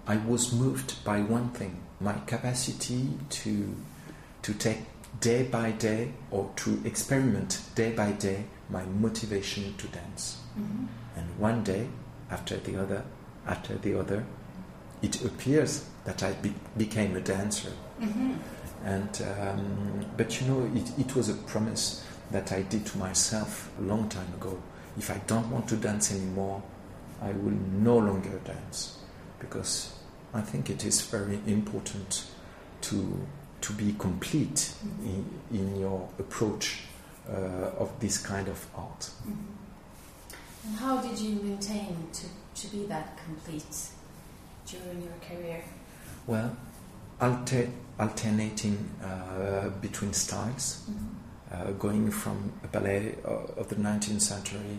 I 0.05 0.17
was 0.17 0.51
moved 0.51 1.01
by 1.05 1.21
one 1.21 1.49
thing 1.51 1.81
my 2.01 2.13
capacity 2.27 3.07
to, 3.29 3.73
to 4.41 4.53
take 4.55 4.79
day 5.21 5.43
by 5.43 5.71
day 5.71 6.11
or 6.29 6.51
to 6.57 6.81
experiment 6.83 7.61
day 7.73 7.93
by 7.93 8.11
day 8.11 8.43
my 8.69 8.83
motivation 8.99 9.75
to 9.77 9.87
dance. 9.87 10.37
Mhm. 10.59 10.87
And 11.15 11.39
one 11.39 11.63
day, 11.63 11.87
after 12.29 12.57
the 12.57 12.75
other, 12.81 13.03
after 13.47 13.77
the 13.77 13.97
other, 13.97 14.25
it 15.01 15.23
appears 15.23 15.85
that 16.05 16.21
I 16.23 16.33
be- 16.33 16.55
became 16.77 17.15
a 17.15 17.21
dancer. 17.21 17.71
Mhm. 18.01 18.35
And 18.83 19.21
um, 19.39 20.05
but 20.17 20.41
you 20.41 20.47
know, 20.47 20.69
it, 20.75 20.91
it 20.99 21.15
was 21.15 21.29
a 21.29 21.33
promise 21.53 22.03
that 22.31 22.51
I 22.51 22.61
did 22.63 22.85
to 22.87 22.97
myself 22.97 23.69
a 23.79 23.81
long 23.81 24.09
time 24.09 24.33
ago. 24.33 24.57
If 24.97 25.09
I 25.09 25.21
don't 25.27 25.49
want 25.51 25.67
to 25.69 25.75
dance 25.77 26.11
anymore, 26.11 26.61
I 27.21 27.31
will 27.31 27.57
no 27.73 27.97
longer 27.97 28.39
dance 28.45 28.97
because 29.39 29.93
I 30.33 30.41
think 30.41 30.69
it 30.69 30.85
is 30.85 31.01
very 31.01 31.39
important 31.47 32.25
to 32.81 33.27
to 33.61 33.73
be 33.73 33.93
complete 33.99 34.73
in, 35.03 35.23
in 35.51 35.75
your 35.79 36.09
approach 36.17 36.85
uh, 37.29 37.77
of 37.77 37.91
this 37.99 38.17
kind 38.17 38.47
of 38.47 38.65
art. 38.75 39.11
Mhm. 39.27 39.35
And 40.65 40.75
how 40.77 40.97
did 40.97 41.19
you 41.19 41.35
maintain 41.43 41.95
to, 42.13 42.25
to 42.61 42.75
be 42.75 42.85
that 42.87 43.17
complete 43.23 43.75
during 44.65 45.03
your 45.03 45.13
career? 45.21 45.63
Well, 46.25 46.55
alter, 47.19 47.69
alternating 47.99 48.89
uh, 49.03 49.69
between 49.79 50.13
styles. 50.13 50.81
Mhm. 50.89 51.20
Uh, 51.51 51.71
going 51.71 52.11
from 52.11 52.51
a 52.63 52.67
ballet 52.67 53.15
uh, 53.25 53.59
of 53.59 53.67
the 53.69 53.75
19th 53.75 54.21
century 54.21 54.77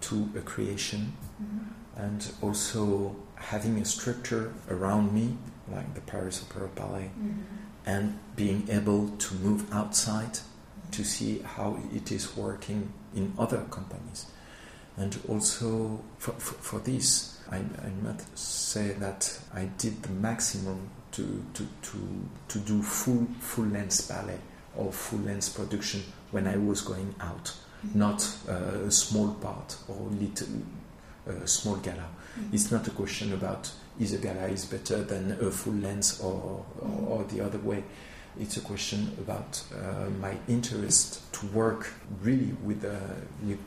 to 0.00 0.28
a 0.36 0.40
creation, 0.40 1.12
Mhm. 1.42 1.66
and 1.96 2.32
also 2.42 3.16
having 3.36 3.78
a 3.80 3.84
structure 3.84 4.52
around 4.70 5.12
me, 5.12 5.36
like 5.70 5.94
the 5.94 6.00
Paris 6.00 6.42
Opera 6.42 6.68
Ballet, 6.74 7.10
Mhm. 7.18 7.42
and 7.86 8.18
being 8.36 8.68
able 8.68 9.08
to 9.18 9.34
move 9.36 9.64
outside 9.72 10.38
to 10.92 11.04
see 11.04 11.40
how 11.56 11.78
it 11.92 12.10
is 12.12 12.36
working 12.36 12.92
in 13.14 13.32
other 13.38 13.64
companies. 13.70 14.26
And 14.96 15.18
also 15.28 16.00
for, 16.18 16.32
for, 16.32 16.54
for 16.54 16.78
this, 16.80 17.38
I, 17.50 17.56
I 17.58 17.90
must 18.02 18.36
say 18.38 18.92
that 18.98 19.38
I 19.54 19.66
did 19.78 20.02
the 20.02 20.10
maximum 20.10 20.88
to, 21.12 21.44
to, 21.54 21.66
to, 21.82 21.98
to 22.48 22.58
do 22.58 22.82
full, 22.82 23.26
full 23.40 23.66
length 23.66 24.08
ballet 24.08 24.38
or 24.76 24.92
full 24.92 25.20
length 25.20 25.54
production 25.54 26.02
when 26.32 26.46
I 26.46 26.56
was 26.56 26.80
going 26.82 27.14
out, 27.20 27.52
Mhm. 27.84 27.94
not 27.94 28.28
uh, 28.48 28.86
a 28.86 28.90
small 28.90 29.28
part 29.34 29.76
or 29.88 29.96
little 30.10 30.48
uh, 31.28 31.44
small 31.46 31.76
gala. 31.76 32.08
Mhm. 32.38 32.54
It's 32.54 32.70
not 32.70 32.86
a 32.86 32.90
question 32.90 33.32
about 33.32 33.70
is 33.98 34.12
a 34.12 34.18
gala 34.18 34.46
is 34.48 34.64
better 34.66 35.02
than 35.04 35.32
a 35.40 35.50
full 35.50 35.72
length 35.74 36.22
or, 36.22 36.64
or, 36.80 37.08
or 37.08 37.24
the 37.24 37.40
other 37.40 37.58
way. 37.58 37.82
It's 38.38 38.56
a 38.58 38.60
question 38.60 39.10
about 39.18 39.62
uh, 39.74 40.10
my 40.20 40.36
interest 40.46 41.20
to 41.32 41.46
work 41.48 41.88
really 42.22 42.54
with 42.62 42.84
uh, 42.84 42.90
with 43.42 43.58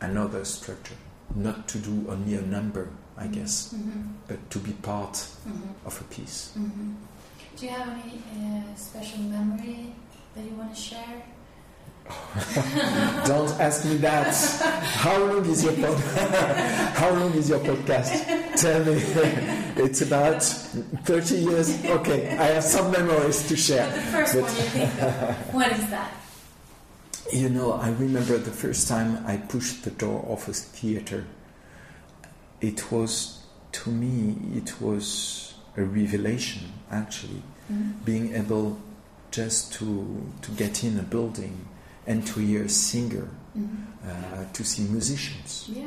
another 0.00 0.44
structure, 0.44 0.96
not 1.34 1.68
to 1.68 1.78
do 1.78 2.04
only 2.10 2.34
a 2.34 2.42
number, 2.42 2.88
I 3.16 3.28
guess, 3.28 3.72
Mhm. 3.72 4.08
but 4.28 4.50
to 4.50 4.58
be 4.58 4.72
part 4.72 5.14
Mhm. 5.46 5.74
of 5.86 6.00
a 6.00 6.04
piece. 6.04 6.50
Do 7.56 7.64
you 7.66 7.72
have 7.72 7.88
any 7.88 8.20
uh, 8.36 8.76
special 8.76 9.20
memory 9.20 9.94
that 10.36 10.44
you 10.44 10.52
want 10.56 10.74
to 10.74 10.80
share? 10.80 11.22
Don't 13.26 13.50
ask 13.60 13.84
me 13.84 13.96
that. 13.96 14.32
How 15.02 15.18
long 15.24 15.44
is 15.46 15.64
your 15.64 15.72
pod- 15.72 15.98
How 17.00 17.10
long 17.10 17.32
is 17.34 17.48
your 17.48 17.58
podcast? 17.60 18.12
Tell 18.60 18.84
me. 18.84 19.02
It's 19.76 20.00
about 20.00 20.42
thirty 21.04 21.36
years. 21.36 21.84
Okay, 21.84 22.28
I 22.38 22.44
have 22.56 22.64
some 22.64 22.90
memories 22.92 23.46
to 23.48 23.56
share. 23.56 23.86
the 23.92 24.00
first 24.00 24.34
But- 24.34 24.42
one 24.44 24.54
you 24.56 24.62
think 24.62 25.02
of. 25.02 25.54
What 25.54 25.72
is 25.72 25.90
that? 25.90 26.12
You 27.32 27.48
know, 27.50 27.72
I 27.72 27.90
remember 27.90 28.38
the 28.38 28.52
first 28.52 28.88
time 28.88 29.22
I 29.26 29.36
pushed 29.36 29.82
the 29.84 29.90
door 29.90 30.24
of 30.30 30.48
a 30.48 30.52
theater. 30.54 31.24
It 32.62 32.90
was, 32.90 33.44
to 33.72 33.90
me, 33.90 34.36
it 34.56 34.80
was 34.80 35.52
a 35.76 35.82
revelation, 35.82 36.72
actually, 36.90 37.42
Mhm. 37.70 38.04
being 38.04 38.34
able 38.34 38.78
just 39.30 39.72
to, 39.74 40.30
to 40.42 40.50
get 40.52 40.82
in 40.84 40.98
a 40.98 41.02
building 41.02 41.66
and 42.06 42.26
to 42.26 42.40
hear 42.40 42.64
a 42.64 42.68
singer, 42.68 43.28
Mhm. 43.56 43.86
uh, 44.06 44.44
to 44.52 44.64
see 44.64 44.82
musicians, 44.84 45.68
Yeah. 45.68 45.86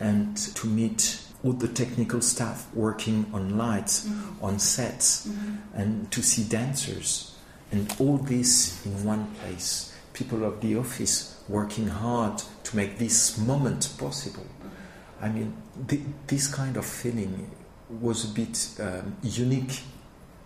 and 0.00 0.36
to 0.36 0.66
meet 0.66 1.20
all 1.44 1.52
the 1.52 1.68
technical 1.68 2.20
staff 2.20 2.66
working 2.74 3.26
on 3.32 3.56
lights, 3.56 4.06
Mhm. 4.06 4.42
on 4.42 4.58
sets, 4.58 5.26
Mhm. 5.26 5.58
and 5.74 6.10
to 6.10 6.22
see 6.22 6.44
dancers 6.44 7.32
and 7.72 7.92
all 7.98 8.18
this 8.18 8.84
in 8.84 9.04
one 9.04 9.26
place 9.40 9.92
people 10.12 10.44
of 10.44 10.60
the 10.60 10.76
office 10.76 11.34
working 11.48 11.88
hard 11.88 12.42
to 12.64 12.76
make 12.76 12.98
this 12.98 13.36
moment 13.38 13.88
possible 13.98 14.46
i 15.20 15.28
mean 15.28 15.52
th- 15.88 16.00
this 16.26 16.46
kind 16.48 16.76
of 16.76 16.86
feeling 16.86 17.50
was 18.00 18.24
a 18.24 18.28
bit 18.28 18.68
um, 18.80 19.14
unique 19.22 19.82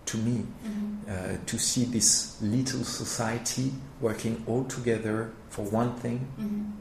to 0.07 0.16
me 0.19 0.45
Mhm. 0.64 1.09
uh, 1.09 1.37
to 1.47 1.59
see 1.59 1.85
this 1.85 2.37
little 2.40 2.85
society 2.85 3.73
working 4.00 4.42
all 4.47 4.64
together 4.64 5.30
for 5.50 5.62
one 5.64 5.95
thing, 5.97 6.26
Mhm. 6.38 6.73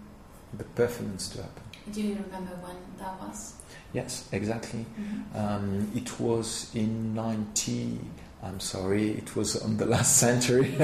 the 0.57 0.63
performance 0.63 1.29
to 1.29 1.37
happen. 1.41 1.63
Do 1.91 2.01
you 2.01 2.15
remember 2.15 2.55
when 2.61 2.75
that 2.99 3.19
was? 3.21 3.53
Yes, 3.93 4.25
exactly. 4.31 4.85
Mhm. 4.99 5.35
Um, 5.35 5.91
it 5.95 6.19
was 6.19 6.67
in 6.75 7.13
90. 7.15 7.99
I'm 8.41 8.59
sorry, 8.59 9.11
it 9.17 9.35
was 9.35 9.55
on 9.57 9.77
the 9.77 9.85
last 9.85 10.17
century. 10.17 10.73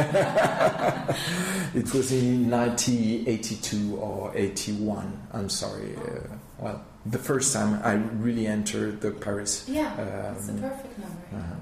it 1.73 1.93
was 1.93 2.11
in 2.11 2.49
1982 2.49 3.95
or 3.97 4.31
81. 4.35 5.19
I'm 5.33 5.49
sorry. 5.49 5.95
Uh, 5.95 6.35
well, 6.59 6.81
the 7.05 7.17
first 7.19 7.53
time 7.53 7.79
I 7.83 7.93
really 7.93 8.47
entered 8.47 9.01
the 9.01 9.11
Paris. 9.11 9.63
Yeah, 9.67 9.93
it's 10.35 10.49
a 10.49 10.51
Um, 10.51 10.59
perfect 10.59 10.97
number. 10.99 11.21
uh, 11.33 11.37
Yeah. 11.37 11.55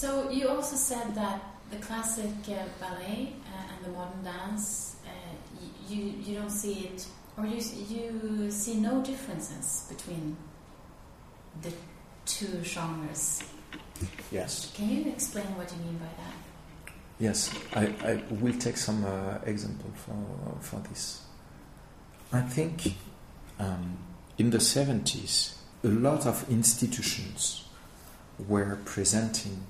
So 0.00 0.30
you 0.30 0.48
also 0.48 0.76
said 0.76 1.12
that 1.16 1.42
the 1.72 1.76
classic 1.78 2.30
uh, 2.48 2.54
ballet 2.80 3.32
uh, 3.32 3.72
and 3.74 3.84
the 3.84 3.90
modern 3.98 4.22
dance, 4.22 4.94
uh, 5.04 5.08
y- 5.60 5.70
you 5.88 6.02
you 6.24 6.38
don't 6.38 6.50
see 6.62 6.74
it, 6.94 7.04
or 7.36 7.44
you 7.46 7.60
you 7.94 8.48
see 8.50 8.74
no 8.88 9.02
differences 9.02 9.86
between 9.88 10.36
the 11.62 11.72
two 12.26 12.62
genres. 12.62 13.42
yes, 14.30 14.70
Can 14.76 14.88
you 14.88 15.10
explain 15.10 15.46
what 15.56 15.68
you 15.72 15.78
mean 15.84 15.98
by 15.98 16.12
that? 16.22 16.34
yes. 17.18 17.50
I, 17.74 17.86
I 18.10 18.22
will 18.40 18.56
take 18.56 18.76
some 18.76 19.04
uh, 19.04 19.38
example 19.46 19.90
for 19.96 20.14
for 20.60 20.80
this. 20.88 21.22
I 22.32 22.42
think 22.42 22.94
um, 23.58 23.98
in 24.38 24.50
the 24.50 24.58
70s, 24.60 25.54
a 25.82 25.88
lot 25.88 26.24
of 26.26 26.48
institutions 26.48 27.64
were 28.48 28.78
presenting 28.84 29.66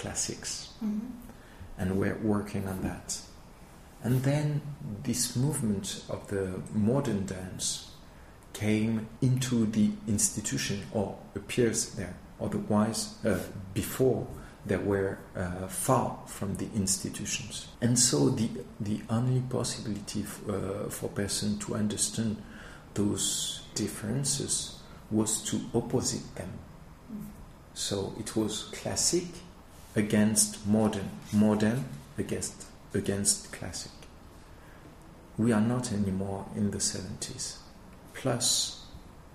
classics 0.00 0.68
Mm-hmm. 0.84 1.06
and 1.78 1.98
we're 2.00 2.16
working 2.22 2.66
on 2.68 2.80
that. 2.82 3.20
And 4.02 4.22
then 4.22 4.60
this 5.02 5.36
movement 5.36 6.04
of 6.08 6.26
the 6.28 6.62
modern 6.74 7.26
dance 7.26 7.90
came 8.54 9.06
into 9.20 9.66
the 9.66 9.90
institution 10.08 10.82
or 10.92 11.18
appears 11.36 11.94
there. 11.96 12.14
Otherwise, 12.40 13.14
uh, 13.26 13.38
before 13.74 14.26
they 14.66 14.76
were 14.78 15.18
uh, 15.36 15.66
far 15.68 16.18
from 16.26 16.54
the 16.56 16.68
institutions. 16.74 17.68
And 17.82 17.98
so 17.98 18.30
the, 18.30 18.48
the 18.80 19.00
only 19.10 19.40
possibility 19.42 20.22
f- 20.22 20.40
uh, 20.48 20.88
for 20.88 21.08
person 21.10 21.58
to 21.60 21.74
understand 21.74 22.36
those 22.94 23.62
differences 23.74 24.80
was 25.10 25.42
to 25.50 25.60
opposite 25.74 26.34
them. 26.36 26.52
So 27.74 28.14
it 28.18 28.34
was 28.36 28.64
classic 28.72 29.24
against 29.96 30.66
modern, 30.66 31.10
modern 31.32 31.84
against 32.18 32.66
against 32.94 33.52
classic. 33.52 33.92
We 35.38 35.52
are 35.52 35.60
not 35.60 35.92
anymore 35.92 36.46
in 36.54 36.70
the 36.70 36.78
70s. 36.78 37.56
Plus, 38.14 38.84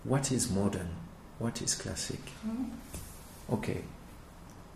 what 0.04 0.32
is 0.32 0.52
modern? 0.52 0.90
What 1.40 1.62
is 1.62 1.74
classic? 1.74 2.20
Mm-hmm. 2.46 2.66
Okay, 3.54 3.82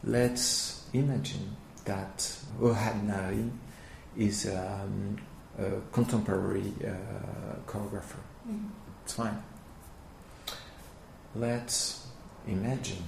let's 0.04 0.86
imagine 0.94 1.56
that 1.86 2.18
Ohad 2.60 3.06
Naharin 3.06 3.52
is 4.18 4.48
um, 4.48 5.18
a 5.58 5.72
contemporary 5.92 6.74
uh, 6.84 7.56
choreographer. 7.66 8.22
Mm-hmm. 8.48 8.68
It's 9.04 9.14
fine. 9.14 9.44
Let's 11.36 12.08
imagine 12.48 13.04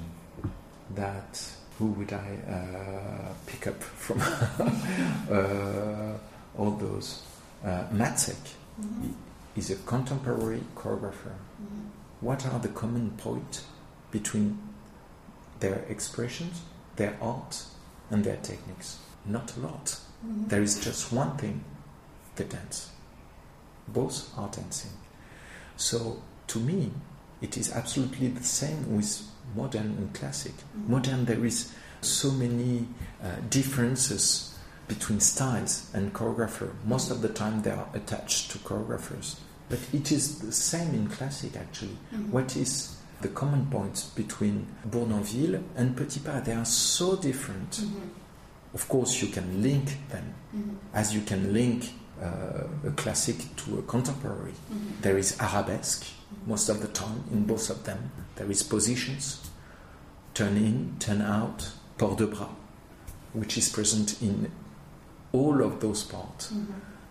that 0.95 1.41
who 1.81 1.87
would 1.87 2.13
I 2.13 2.37
uh, 2.47 3.33
pick 3.47 3.65
up 3.65 3.81
from 3.81 4.21
uh, 5.31 6.13
all 6.55 6.71
those? 6.71 7.23
Uh, 7.65 7.83
Mats 7.91 8.29
Ek 8.29 8.37
Mm-hmm. 8.81 9.11
is 9.57 9.69
a 9.69 9.75
contemporary 9.85 10.61
choreographer. 10.75 11.35
Mm-hmm. 11.61 11.87
What 12.21 12.45
are 12.47 12.57
the 12.57 12.69
common 12.69 13.11
points 13.17 13.65
between 14.09 14.57
their 15.59 15.79
expressions, 15.89 16.61
their 16.95 17.15
art, 17.21 17.63
and 18.09 18.23
their 18.23 18.37
techniques? 18.37 18.97
Not 19.25 19.55
a 19.57 19.59
lot. 19.59 19.85
Mm-hmm. 20.25 20.47
There 20.47 20.61
is 20.63 20.79
just 20.83 21.11
one 21.11 21.35
thing 21.37 21.63
the 22.37 22.45
dance. 22.45 22.91
Both 23.87 24.29
are 24.37 24.49
dancing. 24.49 24.91
So, 25.75 26.23
to 26.47 26.59
me, 26.59 26.91
it 27.41 27.57
is 27.57 27.71
absolutely 27.73 28.29
the 28.29 28.43
same 28.43 28.95
with 28.95 29.21
modern 29.55 29.85
and 29.97 30.13
classic. 30.13 30.53
Modern, 30.87 31.25
there 31.25 31.43
is 31.45 31.71
so 32.01 32.31
many 32.31 32.87
uh, 33.23 33.35
differences 33.49 34.57
between 34.87 35.19
styles 35.19 35.89
and 35.93 36.13
choreographer. 36.13 36.71
Most 36.85 37.11
of 37.11 37.21
the 37.21 37.29
time, 37.29 37.61
they 37.61 37.71
are 37.71 37.87
attached 37.93 38.51
to 38.51 38.57
choreographers. 38.59 39.35
But 39.69 39.79
it 39.93 40.11
is 40.11 40.39
the 40.39 40.51
same 40.51 40.93
in 40.93 41.07
classic, 41.07 41.55
actually. 41.55 41.97
Mhm. 42.13 42.29
What 42.29 42.55
is 42.57 42.95
the 43.21 43.29
common 43.29 43.67
points 43.67 44.03
between 44.03 44.67
Bournonville 44.89 45.63
and 45.77 45.95
Petipa? 45.95 46.43
They 46.43 46.53
are 46.53 46.65
so 46.65 47.15
different. 47.15 47.71
Mhm. 47.79 48.09
Of 48.73 48.87
course, 48.89 49.21
you 49.21 49.29
can 49.29 49.61
link 49.61 49.97
them 50.09 50.33
Mhm. 50.53 50.75
as 50.93 51.13
you 51.13 51.21
can 51.21 51.53
link 51.53 51.93
uh, 52.21 52.87
a 52.87 52.91
classic 52.91 53.37
to 53.55 53.79
a 53.79 53.81
contemporary. 53.83 54.53
Mhm. 54.71 55.01
There 55.01 55.17
is 55.17 55.35
arabesque 55.39 56.03
most 56.45 56.69
of 56.69 56.81
the 56.81 56.87
time 56.87 57.23
in 57.31 57.45
both 57.45 57.69
of 57.69 57.83
them. 57.83 58.11
There 58.35 58.49
is 58.49 58.63
positions, 58.63 59.39
turn 60.33 60.57
in, 60.57 60.95
turn 60.99 61.21
out, 61.21 61.69
port 61.97 62.17
de 62.17 62.27
bras, 62.27 62.49
which 63.33 63.57
is 63.57 63.69
present 63.69 64.21
in 64.21 64.51
all 65.33 65.63
of 65.63 65.79
those 65.79 66.03
parts. 66.03 66.51
Mhm. 66.51 66.65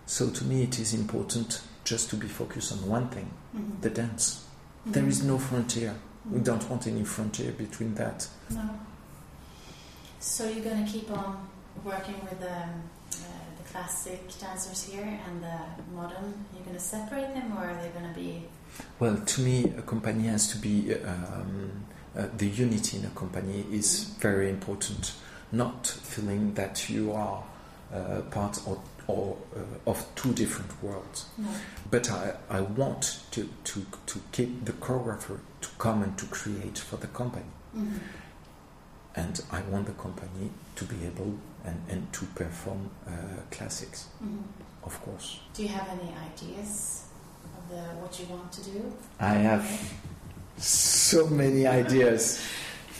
So 0.05 0.29
to 0.29 0.43
me, 0.43 0.63
it 0.63 0.79
is 0.79 0.93
important 0.93 1.61
just 1.83 2.09
to 2.09 2.15
be 2.15 2.27
focused 2.27 2.71
on 2.73 2.87
one 2.89 3.07
thing: 3.09 3.31
Mhm. 3.55 3.81
the 3.81 3.89
dance. 3.89 4.43
There 4.85 5.07
is 5.07 5.23
no 5.23 5.37
frontier. 5.37 5.95
We 6.29 6.39
Mhm. 6.39 6.43
don't 6.43 6.69
want 6.69 6.87
any 6.87 7.03
frontier 7.03 7.51
between 7.51 7.95
that. 7.95 8.27
No. 8.49 8.69
So 10.19 10.47
you're 10.47 10.63
going 10.63 10.85
to 10.85 10.91
keep 10.91 11.09
on 11.11 11.47
working 11.83 12.15
with 12.29 12.39
the, 12.39 12.51
uh, 12.51 13.47
the 13.57 13.63
classic 13.71 14.21
dancers 14.39 14.83
here 14.83 15.19
and 15.27 15.41
the 15.43 15.59
modern. 15.95 16.45
You're 16.53 16.63
going 16.63 16.75
to 16.75 16.81
separate 16.83 17.33
them, 17.33 17.57
or 17.57 17.69
are 17.69 17.81
they 17.81 17.89
going 17.89 18.07
to 18.13 18.19
be? 18.19 18.47
Well, 18.99 19.17
to 19.17 19.41
me, 19.41 19.73
a 19.77 19.81
company 19.81 20.27
has 20.27 20.47
to 20.51 20.57
be 20.57 20.93
um, 20.95 21.71
uh, 22.17 22.27
the 22.37 22.47
unity 22.47 22.97
in 22.97 23.05
a 23.05 23.09
company 23.09 23.65
is 23.71 24.03
very 24.19 24.49
important. 24.49 25.13
Not 25.51 25.87
feeling 25.87 26.53
that 26.53 26.89
you 26.89 27.11
are 27.13 27.43
uh, 27.93 28.21
part 28.31 28.59
or, 28.67 28.81
or 29.07 29.37
uh, 29.55 29.89
of 29.89 30.05
two 30.15 30.31
different 30.33 30.71
worlds. 30.83 31.25
No. 31.37 31.49
But 31.89 32.09
I, 32.11 32.33
I 32.49 32.61
want 32.61 33.21
to, 33.31 33.49
to, 33.65 33.85
to 34.07 34.19
keep 34.31 34.65
the 34.65 34.71
choreographer 34.73 35.39
to 35.61 35.69
come 35.77 36.03
and 36.03 36.17
to 36.17 36.25
create 36.27 36.77
for 36.77 36.97
the 36.97 37.07
company. 37.07 37.45
Mhm. 37.75 37.99
And 39.15 39.41
I 39.51 39.61
want 39.63 39.87
the 39.87 39.93
company 39.93 40.51
to 40.77 40.85
be 40.85 41.05
able 41.05 41.37
and, 41.65 41.81
and 41.89 42.13
to 42.13 42.25
perform 42.27 42.89
uh, 43.07 43.11
classics, 43.51 44.07
Mhm. 44.23 44.43
of 44.85 45.01
course. 45.01 45.39
Do 45.53 45.63
you 45.63 45.69
have 45.69 45.87
any 45.89 46.13
ideas 46.31 47.03
the 47.71 47.81
what 48.01 48.19
you 48.19 48.25
want 48.27 48.51
to 48.51 48.61
do? 48.63 48.93
I 49.19 49.33
have 49.35 49.65
so 50.57 51.27
many 51.27 51.65
ideas. 51.67 52.41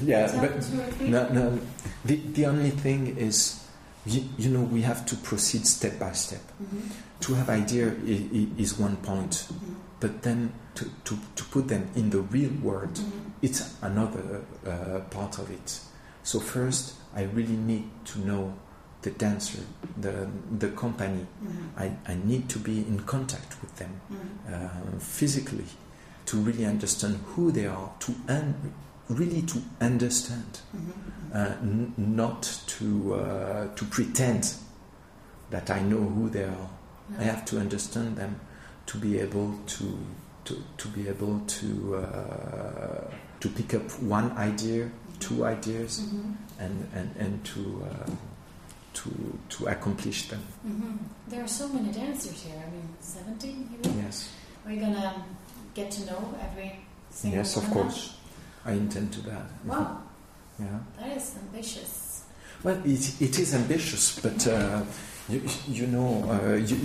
Yeah, 0.03 0.31
but 0.39 0.61
two 0.61 0.79
or 0.81 0.85
three. 0.97 1.09
No, 1.09 1.27
no. 1.29 1.59
The, 2.05 2.15
the 2.15 2.45
only 2.47 2.71
thing 2.71 3.17
is, 3.17 3.63
you, 4.05 4.23
you 4.37 4.49
know, 4.49 4.61
we 4.61 4.81
have 4.81 5.05
to 5.07 5.15
proceed 5.17 5.67
step 5.67 5.99
by 5.99 6.13
step. 6.13 6.41
Mhm. 6.63 6.89
To 7.19 7.33
have 7.35 7.49
idea 7.49 7.87
i- 7.89 8.29
i- 8.33 8.49
is 8.57 8.79
one 8.79 8.95
point, 8.97 9.31
Mhm. 9.51 9.75
but 9.99 10.23
then 10.23 10.53
to, 10.75 10.85
to, 11.03 11.17
to 11.35 11.43
put 11.51 11.67
them 11.67 11.87
in 11.95 12.09
the 12.09 12.21
real 12.21 12.51
world, 12.63 12.95
Mhm. 12.95 13.31
it's 13.43 13.75
another 13.83 14.41
uh, 14.65 15.01
part 15.11 15.37
of 15.37 15.51
it. 15.51 15.79
So 16.23 16.39
first, 16.39 16.93
I 17.15 17.23
really 17.23 17.57
need 17.57 17.83
to 18.05 18.19
know 18.25 18.53
the 19.01 19.09
dancer, 19.11 19.59
the 20.01 20.27
the 20.59 20.67
company. 20.69 21.25
Mhm. 21.43 21.83
I, 21.83 22.11
I 22.11 22.15
need 22.25 22.47
to 22.49 22.59
be 22.59 22.79
in 22.87 22.99
contact 23.05 23.61
with 23.61 23.75
them 23.77 23.89
Mhm. 24.11 24.53
uh, 24.53 24.99
physically 24.99 25.65
to 26.25 26.37
really 26.37 26.65
understand 26.65 27.17
who 27.35 27.51
they 27.51 27.65
are, 27.67 27.89
to 27.99 28.13
un- 28.29 28.73
really 29.09 29.41
to 29.41 29.61
understand 29.81 30.59
Mhm. 30.75 30.91
uh, 31.33 31.55
n- 31.63 31.93
not 31.97 32.43
to 32.67 33.15
uh, 33.15 33.67
to 33.75 33.85
pretend 33.85 34.53
that 35.49 35.69
I 35.69 35.81
know 35.81 35.99
who 36.15 36.29
they 36.29 36.43
are. 36.45 36.69
I 37.19 37.23
have 37.23 37.43
to 37.45 37.59
understand 37.59 38.15
them 38.17 38.35
to 38.85 38.97
be 38.97 39.19
able 39.19 39.53
to 39.77 39.85
to, 40.45 40.55
to 40.77 40.87
be 40.89 41.07
able 41.09 41.39
to 41.59 41.95
uh, 41.97 43.11
to 43.39 43.49
pick 43.49 43.73
up 43.73 43.83
one 44.01 44.31
idea, 44.37 44.89
two 45.19 45.43
ideas, 45.45 45.99
Mhm. 46.01 46.35
and 46.59 46.87
and 46.95 47.09
and 47.19 47.43
to 47.43 47.59
uh, 47.59 48.11
to 48.93 49.09
to 49.49 49.67
accomplish 49.67 50.27
them. 50.29 50.41
Mhm. 50.65 50.97
There 51.27 51.43
are 51.43 51.47
so 51.47 51.67
many 51.69 51.91
dancers 51.91 52.41
here. 52.43 52.61
I 52.67 52.69
mean, 52.71 52.87
seventy. 52.99 53.55
Yes, 54.03 54.29
Are 54.65 54.71
you 54.71 54.79
gonna 54.81 55.25
get 55.73 55.91
to 55.91 56.05
know 56.05 56.33
every 56.41 56.71
single 57.09 57.37
yes, 57.39 57.57
of 57.57 57.69
course. 57.71 58.15
I 58.65 58.73
intend 58.73 59.11
to 59.13 59.21
that. 59.21 59.45
Wow, 59.65 60.01
Yeah. 60.59 60.79
That 60.99 61.17
is 61.17 61.35
ambitious. 61.35 62.21
Well, 62.63 62.79
it, 62.85 63.21
it 63.21 63.39
is 63.39 63.55
ambitious, 63.55 64.19
but 64.19 64.45
uh, 64.47 64.83
you, 65.27 65.41
you 65.67 65.87
know, 65.87 66.23
uh, 66.29 66.53
you, 66.55 66.77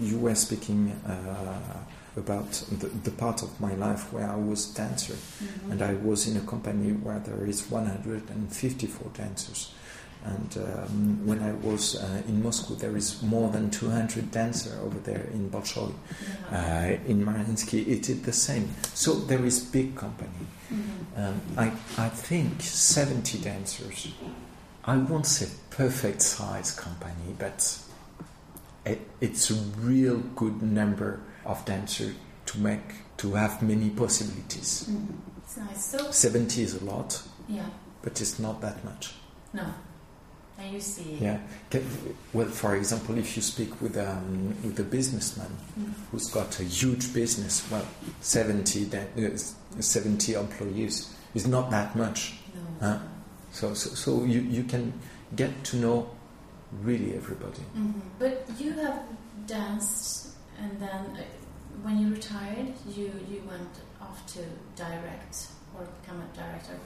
you, 0.00 0.18
were 0.18 0.34
speaking 0.34 0.92
uh, 1.06 1.78
about 2.18 2.50
the, 2.80 2.88
the 2.88 3.10
part 3.10 3.42
of 3.42 3.58
my 3.60 3.74
life 3.76 4.12
where 4.12 4.28
I 4.28 4.36
was 4.36 4.66
dancer, 4.66 5.14
Mhm. 5.14 5.70
and 5.72 5.82
I 5.82 5.94
was 5.94 6.26
in 6.26 6.36
a 6.36 6.40
company 6.40 6.92
where 6.92 7.18
there 7.20 7.46
is 7.48 7.70
154 7.70 9.10
dancers. 9.14 9.72
And 10.24 10.56
um, 10.58 11.26
when 11.26 11.42
I 11.42 11.52
was 11.52 11.96
uh, 11.96 12.22
in 12.28 12.42
Moscow, 12.42 12.74
there 12.74 12.96
is 12.96 13.20
more 13.22 13.50
than 13.50 13.70
200 13.70 14.30
dancers 14.30 14.72
over 14.80 14.98
there 15.00 15.26
in 15.34 15.50
Bolshoi. 15.50 15.92
Yeah. 16.52 16.98
Uh, 17.04 17.10
in 17.10 17.24
Mariinsky, 17.24 17.86
it 17.88 18.08
is 18.08 18.22
the 18.22 18.32
same. 18.32 18.68
So 18.94 19.14
there 19.14 19.44
is 19.44 19.58
big 19.64 19.96
company. 19.96 20.30
Mhm. 20.72 21.18
Um, 21.18 21.40
I, 21.56 21.72
I 21.98 22.08
think 22.08 22.62
70 22.62 23.38
dancers. 23.38 24.08
I 24.84 24.96
won't 24.96 25.26
say 25.26 25.48
perfect 25.70 26.22
size 26.22 26.70
company, 26.70 27.34
but 27.38 27.78
it, 28.86 29.00
it's 29.20 29.50
a 29.50 29.54
real 29.80 30.18
good 30.36 30.62
number 30.62 31.20
of 31.44 31.64
dancers 31.64 32.14
to 32.46 32.58
make 32.58 32.94
to 33.18 33.34
have 33.34 33.60
many 33.62 33.90
possibilities. 33.90 34.86
Mhm. 34.88 35.06
It's 35.44 35.56
nice. 35.56 35.84
So 35.84 36.10
70 36.12 36.62
is 36.62 36.80
a 36.80 36.84
lot, 36.84 37.20
yeah, 37.48 37.66
but 38.02 38.20
it's 38.20 38.38
not 38.38 38.60
that 38.60 38.84
much. 38.84 39.14
no. 39.52 39.64
And 40.62 40.74
you 40.74 40.80
see. 40.80 41.18
Yeah. 41.20 41.38
Well, 42.32 42.46
for 42.46 42.76
example, 42.76 43.18
if 43.18 43.36
you 43.36 43.42
speak 43.42 43.80
with 43.80 43.96
um, 43.96 44.54
with 44.62 44.78
a 44.78 44.84
businessman 44.84 45.50
Mhm. 45.78 45.92
who's 46.10 46.28
got 46.30 46.60
a 46.60 46.64
huge 46.64 47.12
business, 47.12 47.68
well, 47.70 47.86
70 48.20 48.84
dan- 48.86 49.08
uh, 49.18 49.80
70 49.80 50.34
employees 50.34 51.10
is 51.34 51.46
not 51.46 51.70
that 51.70 51.96
much. 51.96 52.34
No. 52.54 52.86
Huh? 52.88 52.98
So, 53.52 53.74
so, 53.74 53.90
so 53.94 54.24
you, 54.24 54.40
you 54.40 54.64
can 54.64 54.92
get 55.36 55.64
to 55.64 55.76
know 55.76 56.10
really 56.82 57.14
everybody. 57.16 57.62
Mhm. 57.76 58.00
But 58.18 58.46
you 58.58 58.72
have 58.72 59.02
danced, 59.46 60.28
and 60.60 60.78
then 60.80 61.04
uh, 61.16 61.22
when 61.82 61.98
you 61.98 62.14
retired, 62.14 62.72
you 62.96 63.10
you 63.28 63.42
went 63.48 63.74
off 64.00 64.24
to 64.34 64.40
direct 64.76 65.48
or 65.74 65.84
become 66.00 66.20
a 66.22 66.36
director. 66.36 66.76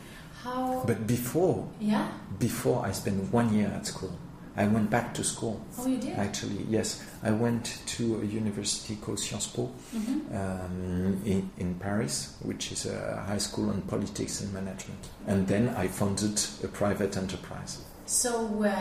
How? 0.47 0.83
But 0.87 1.07
before, 1.07 1.69
yeah. 1.81 2.07
before 2.39 2.87
I 2.87 2.93
spent 2.93 3.33
one 3.33 3.53
year 3.53 3.67
at 3.75 3.87
school, 3.87 4.13
I 4.57 4.67
went 4.69 4.89
back 4.91 5.13
to 5.15 5.25
school. 5.25 5.61
Oh, 5.79 5.87
you 5.87 5.99
did. 5.99 6.17
Actually, 6.17 6.65
yes, 6.71 7.05
I 7.23 7.31
went 7.31 7.83
to 7.97 8.21
a 8.23 8.25
university 8.25 8.97
called 8.97 9.19
Sciences 9.19 9.53
Po 9.53 9.71
Mhm. 9.95 10.21
um, 10.35 11.21
in, 11.25 11.51
in 11.59 11.75
Paris, 11.75 12.37
which 12.43 12.73
is 12.73 12.87
a 12.87 13.25
high 13.27 13.39
school 13.39 13.69
on 13.71 13.83
politics 13.83 14.41
and 14.41 14.53
management. 14.55 15.11
And 15.27 15.47
then 15.49 15.69
I 15.71 15.89
founded 15.89 16.41
a 16.65 16.69
private 16.69 17.17
enterprise. 17.17 17.79
So, 18.07 18.31
uh, 18.65 18.73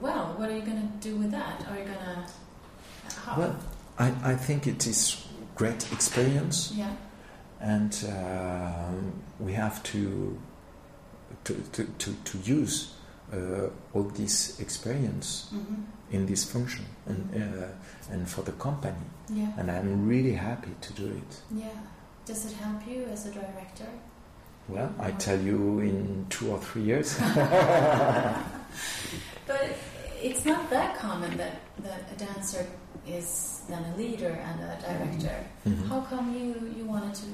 well, 0.00 0.34
what 0.38 0.48
are 0.48 0.56
you 0.56 0.62
going 0.62 0.80
to 0.80 1.08
do 1.08 1.16
with 1.16 1.32
that? 1.32 1.66
Are 1.68 1.78
you 1.78 1.84
going 1.84 1.98
to? 1.98 3.16
How? 3.20 3.38
Well, 3.38 3.56
I, 3.98 4.32
I 4.32 4.36
think 4.36 4.66
it 4.66 4.86
is 4.86 5.26
great 5.56 5.92
experience, 5.92 6.72
yeah. 6.74 6.92
and 7.60 7.92
um 8.08 9.12
we 9.38 9.52
have 9.52 9.82
to 9.92 10.38
to, 11.44 11.54
to, 11.72 11.84
to, 11.98 12.12
to 12.24 12.38
use 12.38 12.94
uh, 13.32 13.68
all 13.94 14.02
this 14.04 14.58
experience 14.60 15.48
Mhm. 15.52 15.84
in 16.10 16.26
this 16.26 16.44
function 16.44 16.84
and 17.06 17.30
uh, 17.34 17.66
and 18.12 18.28
for 18.28 18.42
the 18.44 18.52
company. 18.52 19.04
Yeah. 19.28 19.52
And 19.56 19.70
I'm 19.70 20.08
really 20.08 20.32
happy 20.34 20.74
to 20.80 20.92
do 20.92 21.06
it. 21.06 21.42
Yeah. 21.50 21.68
Does 22.26 22.44
it 22.46 22.52
help 22.56 22.86
you 22.88 23.04
as 23.12 23.26
a 23.26 23.30
director? 23.30 23.86
Well, 24.68 24.92
I 24.98 25.12
tell 25.12 25.40
you 25.40 25.80
in 25.80 26.26
two 26.28 26.50
or 26.50 26.58
three 26.60 26.82
years. 26.82 27.16
But 29.46 29.76
it's 30.22 30.44
not 30.44 30.70
that 30.70 30.96
common 30.98 31.36
that, 31.36 31.60
that 31.82 32.02
a 32.12 32.16
dancer 32.18 32.66
is 33.06 33.62
then 33.68 33.84
a 33.92 33.96
leader 33.96 34.28
and 34.28 34.60
a 34.60 34.78
director. 34.80 35.44
Mhm. 35.66 35.88
How 35.88 36.00
come 36.02 36.34
you, 36.34 36.72
you 36.76 36.84
wanted 36.84 37.14
to 37.14 37.26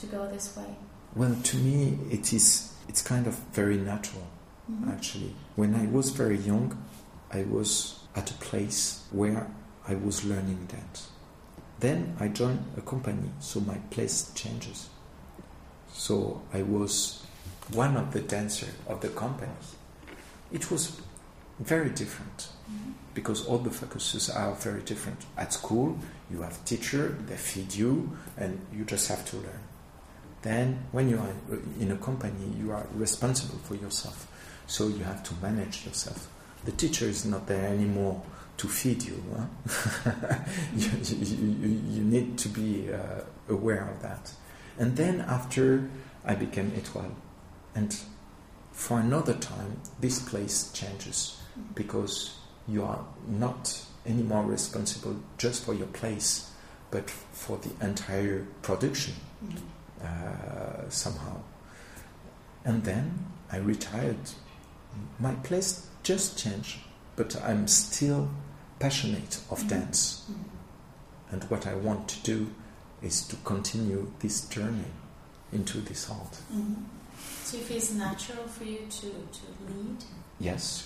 to 0.00 0.06
go 0.06 0.28
this 0.30 0.56
way? 0.56 0.76
Well, 1.16 1.34
to 1.42 1.56
me, 1.56 1.98
it 2.10 2.32
is. 2.32 2.72
It's 2.88 3.02
kind 3.02 3.26
of 3.26 3.34
very 3.52 3.76
natural, 3.76 4.26
Mhm. 4.70 4.92
actually. 4.92 5.34
When 5.56 5.74
I 5.74 5.86
was 5.86 6.10
very 6.10 6.38
young, 6.38 6.76
I 7.30 7.42
was 7.44 8.00
at 8.14 8.30
a 8.30 8.34
place 8.34 9.00
where 9.10 9.46
I 9.86 9.94
was 9.94 10.24
learning 10.24 10.66
dance. 10.66 11.08
Then 11.80 12.16
I 12.18 12.28
joined 12.28 12.64
a 12.76 12.80
company, 12.80 13.30
so 13.40 13.60
my 13.60 13.78
place 13.90 14.30
changes. 14.34 14.88
So 15.92 16.42
I 16.52 16.62
was 16.62 17.22
one 17.72 17.96
of 17.96 18.12
the 18.12 18.20
dancers 18.20 18.74
of 18.86 19.00
the 19.00 19.08
company. 19.08 19.52
It 20.50 20.70
was 20.70 20.92
very 21.60 21.90
different 21.90 22.48
Mhm. 22.70 22.94
because 23.14 23.44
all 23.44 23.58
the 23.58 23.70
focuses 23.70 24.30
are 24.30 24.54
very 24.54 24.80
different. 24.82 25.24
At 25.36 25.52
school, 25.52 25.98
you 26.30 26.42
have 26.42 26.64
teacher, 26.64 27.16
they 27.26 27.36
feed 27.36 27.74
you, 27.74 28.16
and 28.36 28.60
you 28.72 28.84
just 28.84 29.08
have 29.08 29.24
to 29.30 29.36
learn. 29.36 29.60
Then, 30.42 30.86
when 30.92 31.08
you 31.08 31.18
are 31.18 31.32
in 31.80 31.90
a 31.90 31.96
company, 31.96 32.54
you 32.58 32.70
are 32.70 32.86
responsible 32.94 33.58
for 33.58 33.74
yourself, 33.74 34.26
so 34.66 34.88
you 34.88 35.04
have 35.04 35.22
to 35.24 35.34
manage 35.42 35.84
yourself. 35.84 36.28
The 36.64 36.72
teacher 36.72 37.06
is 37.06 37.24
not 37.24 37.46
there 37.46 37.66
anymore 37.66 38.22
to 38.58 38.68
feed 38.68 39.02
you. 39.02 39.22
Huh? 39.36 40.12
you, 40.76 40.90
you, 41.02 41.80
you, 41.88 42.04
need 42.04 42.38
to 42.38 42.48
be 42.48 42.92
uh, 42.92 43.22
aware 43.48 43.88
of 43.88 44.02
that. 44.02 44.32
And 44.78 44.96
then, 44.96 45.20
after 45.22 45.88
I 46.24 46.34
became 46.34 46.70
étoile, 46.72 47.14
and 47.74 47.96
for 48.72 49.00
another 49.00 49.34
time, 49.34 49.80
this 50.00 50.20
place 50.20 50.70
changes 50.72 51.40
because 51.74 52.36
you 52.68 52.84
are 52.84 53.04
not 53.26 53.84
anymore 54.06 54.44
responsible 54.44 55.16
just 55.36 55.64
for 55.64 55.74
your 55.74 55.86
place, 55.88 56.52
but 56.90 57.10
for 57.10 57.58
the 57.58 57.70
entire 57.84 58.46
production 58.62 59.14
Mhm. 59.44 59.62
Uh, 60.02 60.88
somehow. 60.88 61.40
And 62.64 62.84
then 62.84 63.26
I 63.50 63.58
retired. 63.58 64.18
My 65.18 65.34
place 65.34 65.86
just 66.02 66.38
changed, 66.38 66.78
but 67.16 67.36
I'm 67.42 67.66
still 67.68 68.28
passionate 68.78 69.40
of 69.50 69.60
Mhm. 69.62 69.68
dance. 69.68 70.22
Mhm. 70.30 70.34
And 71.32 71.44
what 71.50 71.66
I 71.66 71.74
want 71.74 72.08
to 72.08 72.22
do 72.22 72.50
is 73.02 73.22
to 73.28 73.36
continue 73.44 74.10
this 74.20 74.42
journey 74.48 74.90
into 75.52 75.80
this 75.80 76.08
art. 76.10 76.38
Mhm. 76.52 76.84
So 77.44 77.56
it 77.56 77.64
feels 77.64 77.90
natural 77.92 78.46
for 78.48 78.64
you 78.64 78.80
to, 78.90 79.06
to 79.10 79.72
lead? 79.72 80.04
Yes, 80.40 80.84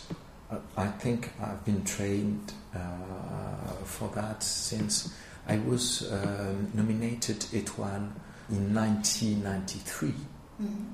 I 0.77 0.87
think 0.89 1.33
I've 1.41 1.65
been 1.65 1.85
trained 1.85 2.53
uh, 2.75 3.85
for 3.85 4.09
that 4.15 4.43
since 4.43 5.11
I 5.49 5.59
was 5.59 6.03
um, 6.13 6.71
nominated 6.75 7.41
Étoile 7.53 8.11
in 8.53 8.73
1993. 8.75 10.15
Mhm. 10.61 10.93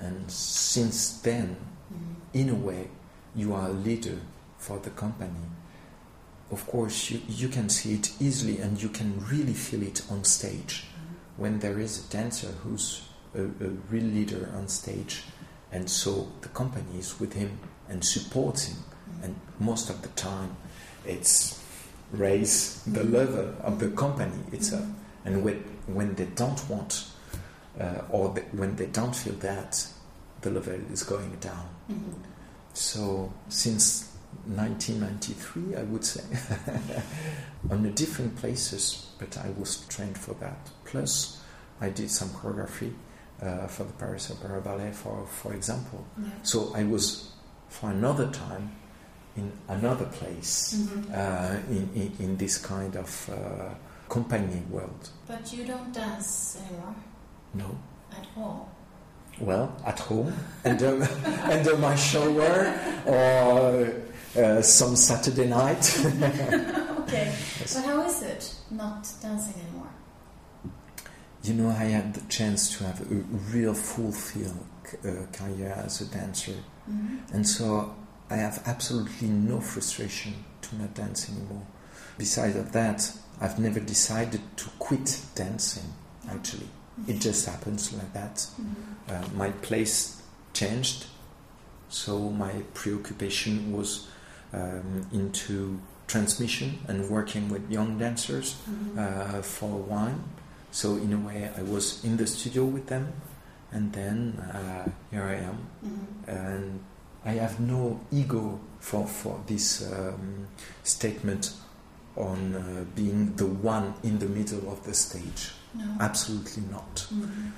And 0.00 0.30
since 0.30 1.20
then, 1.22 1.56
Mhm. 1.92 2.16
in 2.32 2.48
a 2.50 2.54
way, 2.54 2.88
you 3.34 3.54
are 3.54 3.68
a 3.68 3.72
leader 3.72 4.18
for 4.58 4.78
the 4.80 4.90
company. 4.90 5.44
Of 6.50 6.66
course, 6.66 7.10
you, 7.10 7.20
you 7.28 7.48
can 7.48 7.68
see 7.68 7.94
it 7.94 8.10
easily 8.20 8.58
and 8.58 8.80
you 8.82 8.88
can 8.88 9.24
really 9.30 9.52
feel 9.54 9.82
it 9.82 10.02
on 10.10 10.24
stage. 10.24 10.84
When 11.36 11.58
there 11.60 11.78
is 11.80 11.98
a 11.98 12.08
dancer 12.10 12.48
who's 12.64 13.02
a, 13.34 13.42
a 13.42 13.68
real 13.90 14.04
leader 14.06 14.50
on 14.56 14.68
stage, 14.68 15.24
and 15.72 15.88
so 15.90 16.28
the 16.40 16.48
company 16.48 16.98
is 16.98 17.20
with 17.20 17.34
him 17.34 17.58
and 17.88 18.02
supports 18.04 18.64
him, 18.64 18.76
Mhm. 18.78 19.24
and 19.24 19.34
most 19.60 19.90
of 19.90 20.00
the 20.02 20.08
time 20.10 20.56
it's 21.04 21.58
raise 22.12 22.80
the 22.86 23.02
level 23.04 23.52
of 23.62 23.78
the 23.80 23.88
company 23.90 24.38
itself. 24.52 24.86
And 25.26 25.42
when, 25.44 25.56
when 25.86 26.14
they 26.14 26.26
don't 26.26 26.62
want, 26.70 27.04
uh, 27.80 28.02
or 28.10 28.32
the, 28.34 28.40
when 28.52 28.76
they 28.76 28.86
don't 28.86 29.14
feel 29.14 29.34
that, 29.34 29.86
the 30.40 30.50
level 30.50 30.74
is 30.92 31.02
going 31.02 31.36
down. 31.40 31.68
Mhm. 31.90 32.14
So 32.74 33.32
since 33.48 34.12
1993, 34.46 35.76
I 35.76 35.82
would 35.84 36.04
say, 36.04 36.22
on 37.70 37.82
the 37.82 37.90
different 37.90 38.36
places, 38.36 39.06
but 39.18 39.36
I 39.38 39.50
was 39.58 39.78
trained 39.88 40.18
for 40.18 40.34
that. 40.34 40.58
Plus, 40.84 41.42
I 41.80 41.88
did 41.90 42.10
some 42.10 42.28
choreography 42.30 42.92
uh, 43.42 43.66
for 43.66 43.84
the 43.84 43.92
Paris 43.94 44.30
Opera 44.30 44.60
Ballet, 44.60 44.92
for 44.92 45.26
for 45.26 45.52
example. 45.54 46.04
Yeah. 46.18 46.28
So 46.42 46.72
I 46.74 46.84
was 46.84 47.30
for 47.68 47.90
another 47.90 48.30
time 48.30 48.70
in 49.36 49.52
another 49.68 50.06
place 50.06 50.74
Mhm. 50.74 51.12
uh, 51.12 51.56
in, 51.70 51.90
in 51.94 52.12
in 52.18 52.36
this 52.36 52.58
kind 52.58 52.96
of 52.96 53.28
uh, 53.30 53.74
company 54.08 54.62
world. 54.70 55.10
But 55.26 55.52
you 55.52 55.64
don't 55.64 55.92
dance 55.92 56.58
anymore 56.68 56.94
No. 57.54 57.78
at 58.12 58.26
all. 58.36 58.70
Well, 59.40 59.76
at 59.84 59.98
home, 60.00 60.32
under, 60.64 61.02
under 61.44 61.76
my 61.76 61.94
shower, 61.94 62.72
or 63.04 63.92
uh, 64.42 64.62
some 64.62 64.96
Saturday 64.96 65.46
night. 65.46 65.98
okay. 66.06 67.26
Yes. 67.60 67.74
But 67.74 67.84
how 67.84 68.02
is 68.06 68.22
it 68.22 68.54
not 68.70 69.06
dancing 69.22 69.60
anymore? 69.62 69.90
you 71.46 71.54
know, 71.54 71.68
I 71.70 71.84
had 71.84 72.12
the 72.14 72.22
chance 72.28 72.76
to 72.76 72.84
have 72.84 73.00
a 73.00 73.14
real 73.54 73.72
fulfilled 73.72 74.66
uh, 75.04 75.26
career 75.32 75.80
as 75.84 76.00
a 76.00 76.06
dancer. 76.06 76.56
Mm-hmm. 76.90 77.34
And 77.34 77.46
so 77.48 77.94
I 78.30 78.36
have 78.36 78.62
absolutely 78.66 79.28
no 79.28 79.60
frustration 79.60 80.34
to 80.62 80.76
not 80.76 80.94
dance 80.94 81.30
anymore. 81.30 81.62
Besides 82.18 82.56
of 82.56 82.72
that, 82.72 83.12
I've 83.40 83.58
never 83.58 83.80
decided 83.80 84.40
to 84.56 84.70
quit 84.78 85.20
dancing, 85.34 85.92
actually. 86.30 86.68
It 87.06 87.20
just 87.20 87.46
happens 87.46 87.92
like 87.92 88.12
that. 88.14 88.36
Mm-hmm. 88.36 89.10
Uh, 89.10 89.28
my 89.36 89.50
place 89.50 90.22
changed, 90.54 91.06
so 91.88 92.30
my 92.30 92.52
preoccupation 92.74 93.72
was 93.76 94.08
um, 94.54 95.06
into 95.12 95.78
transmission 96.06 96.78
and 96.88 97.08
working 97.10 97.48
with 97.50 97.70
young 97.70 97.98
dancers 97.98 98.56
Mm-hmm. 98.70 98.98
uh, 98.98 99.42
for 99.42 99.70
a 99.70 99.82
while. 99.82 100.18
So 100.70 100.96
in 100.96 101.12
a 101.12 101.18
way, 101.18 101.50
I 101.56 101.62
was 101.62 102.02
in 102.04 102.16
the 102.16 102.26
studio 102.26 102.64
with 102.64 102.86
them, 102.86 103.12
and 103.72 103.92
then 103.92 104.38
uh, 104.54 104.88
here 105.10 105.24
I 105.24 105.34
am, 105.34 105.58
Mm-hmm. 105.84 106.30
and 106.30 106.80
I 107.26 107.32
have 107.32 107.60
no 107.60 108.00
ego 108.12 108.58
for 108.80 109.06
for 109.06 109.40
this 109.46 109.82
um, 109.92 110.46
statement 110.84 111.50
on 112.16 112.54
uh, 112.54 112.84
being 112.94 113.34
the 113.36 113.46
one 113.46 113.94
in 114.02 114.18
the 114.18 114.26
middle 114.26 114.70
of 114.72 114.82
the 114.84 114.94
stage. 114.94 115.52
No. 115.74 115.84
Absolutely 116.00 116.62
not. 116.70 117.06
Mhm. 117.12 117.52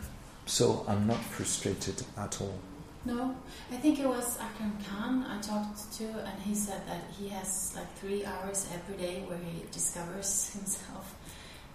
So 0.47 0.85
I'm 0.89 1.07
not 1.07 1.23
frustrated 1.23 2.03
at 2.17 2.41
all. 2.41 2.59
No, 3.05 3.35
I 3.71 3.77
think 3.77 4.01
it 4.01 4.07
was 4.09 4.39
Akram 4.41 4.77
Khan 4.85 5.25
I 5.25 5.41
talked 5.41 5.93
to, 5.99 6.05
and 6.05 6.43
he 6.43 6.55
said 6.55 6.83
that 6.89 7.05
he 7.19 7.29
has 7.29 7.73
like 7.77 7.91
three 7.97 8.25
hours 8.27 8.67
every 8.75 8.97
day 8.97 9.23
where 9.29 9.39
he 9.39 9.63
discovers 9.71 10.51
himself. 10.55 11.15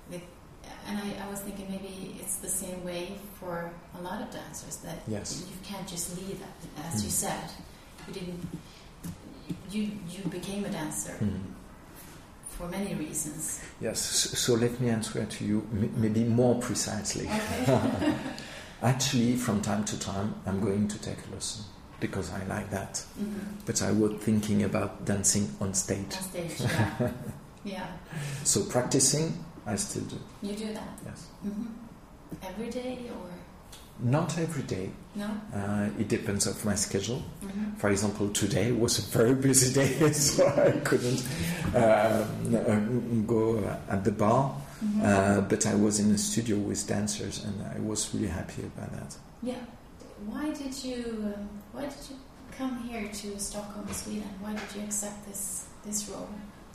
With, 0.09 0.21
and 0.87 0.97
I, 0.97 1.25
I 1.25 1.29
was 1.31 1.39
thinking 1.39 1.67
maybe 1.69 2.17
it's 2.19 2.37
the 2.37 2.49
same 2.49 2.83
way 2.83 3.15
for 3.39 3.71
a 3.97 4.01
lot 4.01 4.21
of 4.21 4.31
dancers 4.31 4.75
that 4.77 4.97
Yes. 5.07 5.45
you 5.49 5.55
can't 5.63 5.87
just 5.87 6.17
leave 6.17 6.39
that, 6.39 6.85
as 6.93 7.03
you 7.03 7.09
Mm. 7.09 7.13
said. 7.13 7.49
You 8.07 8.13
didn't. 8.13 8.47
You 9.71 9.91
you 10.09 10.23
became 10.29 10.65
a 10.65 10.69
dancer 10.69 11.15
Mm. 11.21 11.39
For 12.57 12.67
many 12.69 12.93
reasons. 12.95 13.59
Yes. 13.81 13.99
So, 14.01 14.35
so 14.35 14.53
let 14.61 14.79
me 14.79 14.89
answer 14.89 15.25
to 15.25 15.45
you 15.45 15.67
m- 15.73 15.93
maybe 15.97 16.23
more 16.23 16.55
precisely. 16.61 17.27
Okay. 17.27 18.15
Actually, 18.81 19.35
from 19.37 19.61
time 19.61 19.83
to 19.85 19.99
time, 19.99 20.35
I'm 20.45 20.59
going 20.59 20.87
to 20.89 20.97
take 20.99 21.17
a 21.29 21.33
lesson 21.35 21.63
because 21.99 22.31
I 22.33 22.43
like 22.45 22.69
that. 22.71 23.03
hmm 23.17 23.39
But 23.65 23.81
I 23.81 23.91
was 23.91 24.13
thinking 24.21 24.63
about 24.63 25.05
dancing 25.05 25.49
on 25.61 25.73
stage. 25.73 26.15
On 26.17 26.23
stage, 26.23 26.59
yeah. 26.59 27.11
yeah, 27.63 27.87
So 28.43 28.63
practicing, 28.65 29.33
I 29.65 29.77
still 29.77 30.03
do. 30.03 30.17
you 30.41 30.53
do 30.55 30.73
that. 30.73 30.89
Yes. 31.05 31.27
hmm 31.41 31.65
Every 32.41 32.69
day 32.69 32.97
or 33.09 33.29
Not 33.99 34.37
every 34.37 34.63
day. 34.63 34.89
No? 35.15 35.25
Uh, 35.53 35.89
it 35.99 36.07
depends 36.07 36.47
of 36.47 36.63
my 36.65 36.75
schedule. 36.75 37.19
hmm 37.41 37.73
For 37.77 37.89
example, 37.89 38.29
today 38.29 38.71
was 38.71 38.99
a 38.99 39.01
very 39.17 39.35
busy 39.35 39.73
day, 39.73 40.11
so 40.13 40.47
I 40.47 40.71
couldn't 40.83 41.21
um, 41.75 42.55
um, 42.67 43.25
go 43.25 43.59
at 43.89 44.03
the 44.03 44.11
bar. 44.11 44.49
hmm 44.79 45.01
Uh, 45.01 45.41
but 45.41 45.65
I 45.65 45.75
was 45.75 45.99
in 45.99 46.11
a 46.11 46.17
studio 46.17 46.57
with 46.57 46.87
dancers, 46.87 47.43
and 47.45 47.55
I 47.75 47.79
was 47.79 48.13
really 48.13 48.27
happy 48.27 48.63
about 48.63 48.91
that. 48.93 49.15
Yeah. 49.41 49.59
Why 50.25 50.51
did 50.51 50.73
you 50.83 51.33
um, 51.35 51.49
Why 51.73 51.83
did 51.83 52.03
you 52.09 52.15
come 52.57 52.77
here 52.89 53.07
to 53.21 53.39
Stockholm, 53.39 53.87
Sweden? 53.91 54.29
Why 54.41 54.53
did 54.53 54.69
you 54.75 54.83
accept 54.83 55.25
this 55.27 55.65
this 55.85 56.09
role? 56.09 56.29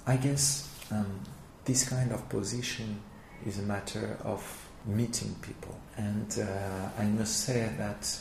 I 0.06 0.16
guess 0.16 0.68
um, 0.90 1.20
this 1.64 1.88
kind 1.88 2.12
of 2.12 2.28
position 2.28 3.00
is 3.46 3.58
a 3.58 3.62
matter 3.62 4.16
of 4.24 4.67
meeting 4.86 5.34
people, 5.42 5.76
and 5.96 6.38
uh, 6.40 6.88
I 7.02 7.04
must 7.04 7.40
say 7.44 7.70
that 7.78 8.18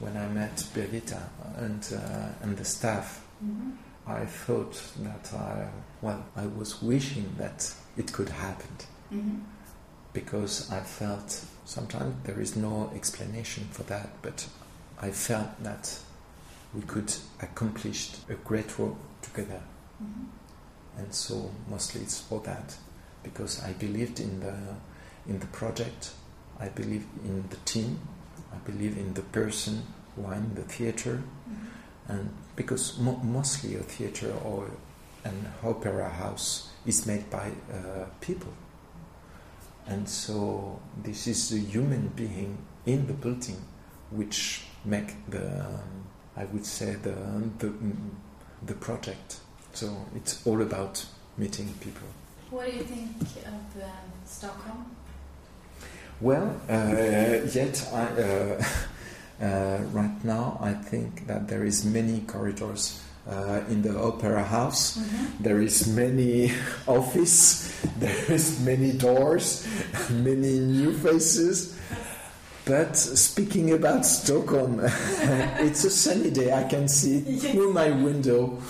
when 0.00 0.16
I 0.16 0.26
met 0.28 0.56
Birgitta 0.74 1.20
and 1.58 1.86
uh, 1.94 2.28
and 2.42 2.56
the 2.56 2.64
staff, 2.64 3.26
Mm-hmm. 3.44 3.70
I 4.06 4.26
thought 4.26 4.74
that 4.98 5.32
I 5.32 5.66
well, 6.02 6.22
I 6.36 6.44
was 6.46 6.82
wishing 6.82 7.34
that 7.38 7.72
it 7.96 8.12
could 8.12 8.28
happen. 8.28 8.76
Mm-hmm. 9.12 9.38
because 10.12 10.70
I 10.72 10.80
felt 10.80 11.44
sometimes 11.64 12.14
there 12.24 12.40
is 12.40 12.54
no 12.56 12.90
explanation 12.94 13.64
for 13.70 13.82
that, 13.84 14.08
but 14.22 14.46
I 15.00 15.10
felt 15.10 15.48
that 15.62 15.98
we 16.74 16.82
could 16.82 17.12
accomplish 17.40 18.10
a 18.28 18.34
great 18.34 18.78
work 18.78 18.94
together, 19.22 19.62
Mm-hmm. 20.02 20.98
and 20.98 21.14
so 21.14 21.50
mostly 21.68 22.02
it's 22.02 22.20
for 22.20 22.40
that, 22.40 22.76
because 23.22 23.62
I 23.64 23.72
believed 23.74 24.20
in 24.20 24.40
the 24.40 24.54
in 25.30 25.38
the 25.38 25.46
project, 25.46 26.10
I 26.58 26.68
believe 26.68 27.06
in 27.24 27.44
the 27.48 27.56
team, 27.64 27.98
I 28.52 28.56
believe 28.70 28.98
in 28.98 29.14
the 29.14 29.22
person 29.22 29.82
who 30.16 30.30
in 30.32 30.54
the 30.54 30.62
theater, 30.62 31.22
Mm-hmm. 31.48 32.12
and 32.12 32.30
because 32.56 32.98
mo- 32.98 33.20
mostly 33.24 33.76
a 33.76 33.82
theater 33.82 34.32
or 34.44 34.70
an 35.24 35.38
opera 35.64 36.08
house 36.08 36.68
is 36.86 37.06
made 37.06 37.28
by 37.30 37.50
uh, 37.72 38.04
people. 38.20 38.52
And 39.86 40.08
so 40.08 40.80
this 41.02 41.26
is 41.26 41.50
the 41.50 41.58
human 41.58 42.08
being 42.14 42.58
in 42.86 43.06
the 43.06 43.12
building 43.14 43.60
which 44.10 44.62
make 44.84 45.14
the, 45.30 45.46
um, 45.64 46.04
I 46.36 46.44
would 46.46 46.66
say, 46.66 46.94
the, 46.94 47.14
the, 47.58 47.68
mm, 47.68 48.10
the 48.66 48.74
project. 48.74 49.40
So 49.72 49.86
it's 50.16 50.46
all 50.46 50.60
about 50.62 51.04
meeting 51.38 51.72
people. 51.80 52.08
What 52.50 52.66
do 52.70 52.76
you 52.76 52.82
think 52.84 53.10
of 53.46 53.82
um, 53.82 53.90
Stockholm? 54.24 54.84
Well, 56.20 56.54
uh, 56.68 57.48
yet 57.50 57.88
I, 57.94 58.04
uh, 58.04 58.64
uh, 59.42 59.78
right 59.92 60.24
now 60.24 60.58
I 60.60 60.74
think 60.74 61.26
that 61.26 61.48
there 61.48 61.64
is 61.64 61.84
many 61.84 62.20
corridors 62.20 63.02
uh, 63.26 63.62
in 63.70 63.80
the 63.80 63.98
opera 63.98 64.44
house. 64.44 64.98
Mm-hmm. 64.98 65.42
There 65.42 65.62
is 65.62 65.86
many 65.88 66.52
office. 66.86 67.72
There 67.98 68.32
is 68.32 68.60
many 68.60 68.92
doors, 68.92 69.66
many 70.10 70.58
new 70.60 70.92
faces. 70.92 71.78
But 72.66 72.96
speaking 72.96 73.72
about 73.72 74.04
Stockholm, 74.04 74.80
it's 75.58 75.84
a 75.84 75.90
sunny 75.90 76.30
day. 76.30 76.52
I 76.52 76.64
can 76.64 76.86
see 76.86 77.20
through 77.38 77.72
my 77.72 77.90
window. 77.90 78.60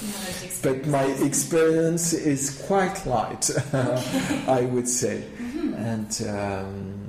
But 0.63 0.87
my 0.87 1.05
experience 1.05 2.13
is 2.13 2.63
quite 2.67 3.05
light, 3.05 3.51
I 3.75 4.63
would 4.71 4.89
say. 4.89 5.25
Mm-hmm. 5.37 5.75
And 5.75 6.29
um, 6.29 7.00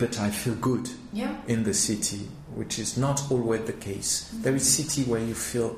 but 0.00 0.18
I 0.18 0.30
feel 0.30 0.54
good 0.54 0.88
Yeah. 1.12 1.34
in 1.46 1.62
the 1.64 1.74
city, 1.74 2.28
which 2.54 2.78
is 2.78 2.96
not 2.96 3.30
always 3.30 3.66
the 3.66 3.74
case. 3.74 4.30
There 4.42 4.54
is 4.56 4.66
city 4.66 5.04
where 5.04 5.20
you 5.20 5.34
feel, 5.34 5.76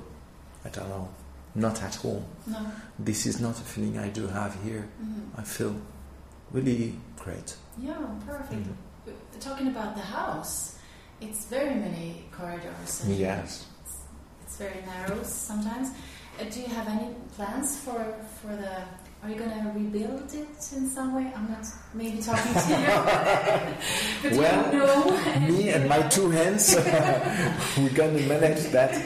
I 0.64 0.68
don't 0.68 0.88
know, 0.88 1.08
not 1.54 1.82
at 1.82 1.96
home. 1.96 2.24
No. 2.46 2.58
This 2.98 3.26
is 3.26 3.40
not 3.40 3.56
a 3.58 3.62
feeling 3.72 3.98
I 3.98 4.08
do 4.08 4.28
have 4.28 4.54
here. 4.64 4.88
Mm-hmm. 5.02 5.40
I 5.40 5.42
feel 5.42 5.74
really 6.52 6.94
great. 7.16 7.56
Yeah, 7.78 7.98
perfect. 8.26 8.62
Mhm. 8.62 9.40
Talking 9.40 9.68
about 9.68 9.96
the 9.96 10.02
house, 10.02 10.76
it's 11.20 11.44
very 11.46 11.74
many 11.74 12.24
corridors. 12.30 13.02
and 13.04 13.16
Yes. 13.16 13.66
It's 14.44 14.56
very 14.56 14.82
narrow 14.86 15.22
sometimes. 15.24 15.88
Uh, 16.38 16.44
do 16.44 16.60
you 16.60 16.68
have 16.68 16.86
any 16.88 17.08
plans 17.36 17.76
for 17.84 18.00
for 18.40 18.54
the? 18.56 18.74
Are 19.22 19.28
you 19.30 19.36
going 19.36 19.50
to 19.50 19.70
rebuild 19.78 20.34
it 20.34 20.72
in 20.76 20.88
some 20.90 21.14
way? 21.14 21.32
I'm 21.36 21.48
not 21.48 21.64
maybe 21.94 22.20
talking 22.20 22.52
to 22.54 24.30
you. 24.30 24.36
Well, 24.38 24.72
you 24.72 24.78
know? 24.80 25.48
Me 25.56 25.68
and 25.70 25.88
my 25.88 26.02
two 26.08 26.30
hands, 26.30 26.74
we're 27.78 27.90
going 27.94 28.16
to 28.16 28.22
manage 28.26 28.64
that. 28.72 29.00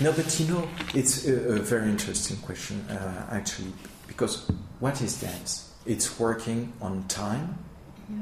No, 0.00 0.12
but 0.12 0.40
you 0.40 0.46
know, 0.48 0.68
it's 0.94 1.26
a, 1.28 1.34
a 1.34 1.58
very 1.60 1.88
interesting 1.88 2.36
question, 2.38 2.80
uh, 2.90 3.26
actually, 3.30 3.72
because 4.08 4.50
what 4.80 5.00
is 5.02 5.20
dance? 5.20 5.72
It's 5.86 6.18
working 6.18 6.72
on 6.80 7.04
time 7.06 7.58
Yeah. 8.10 8.16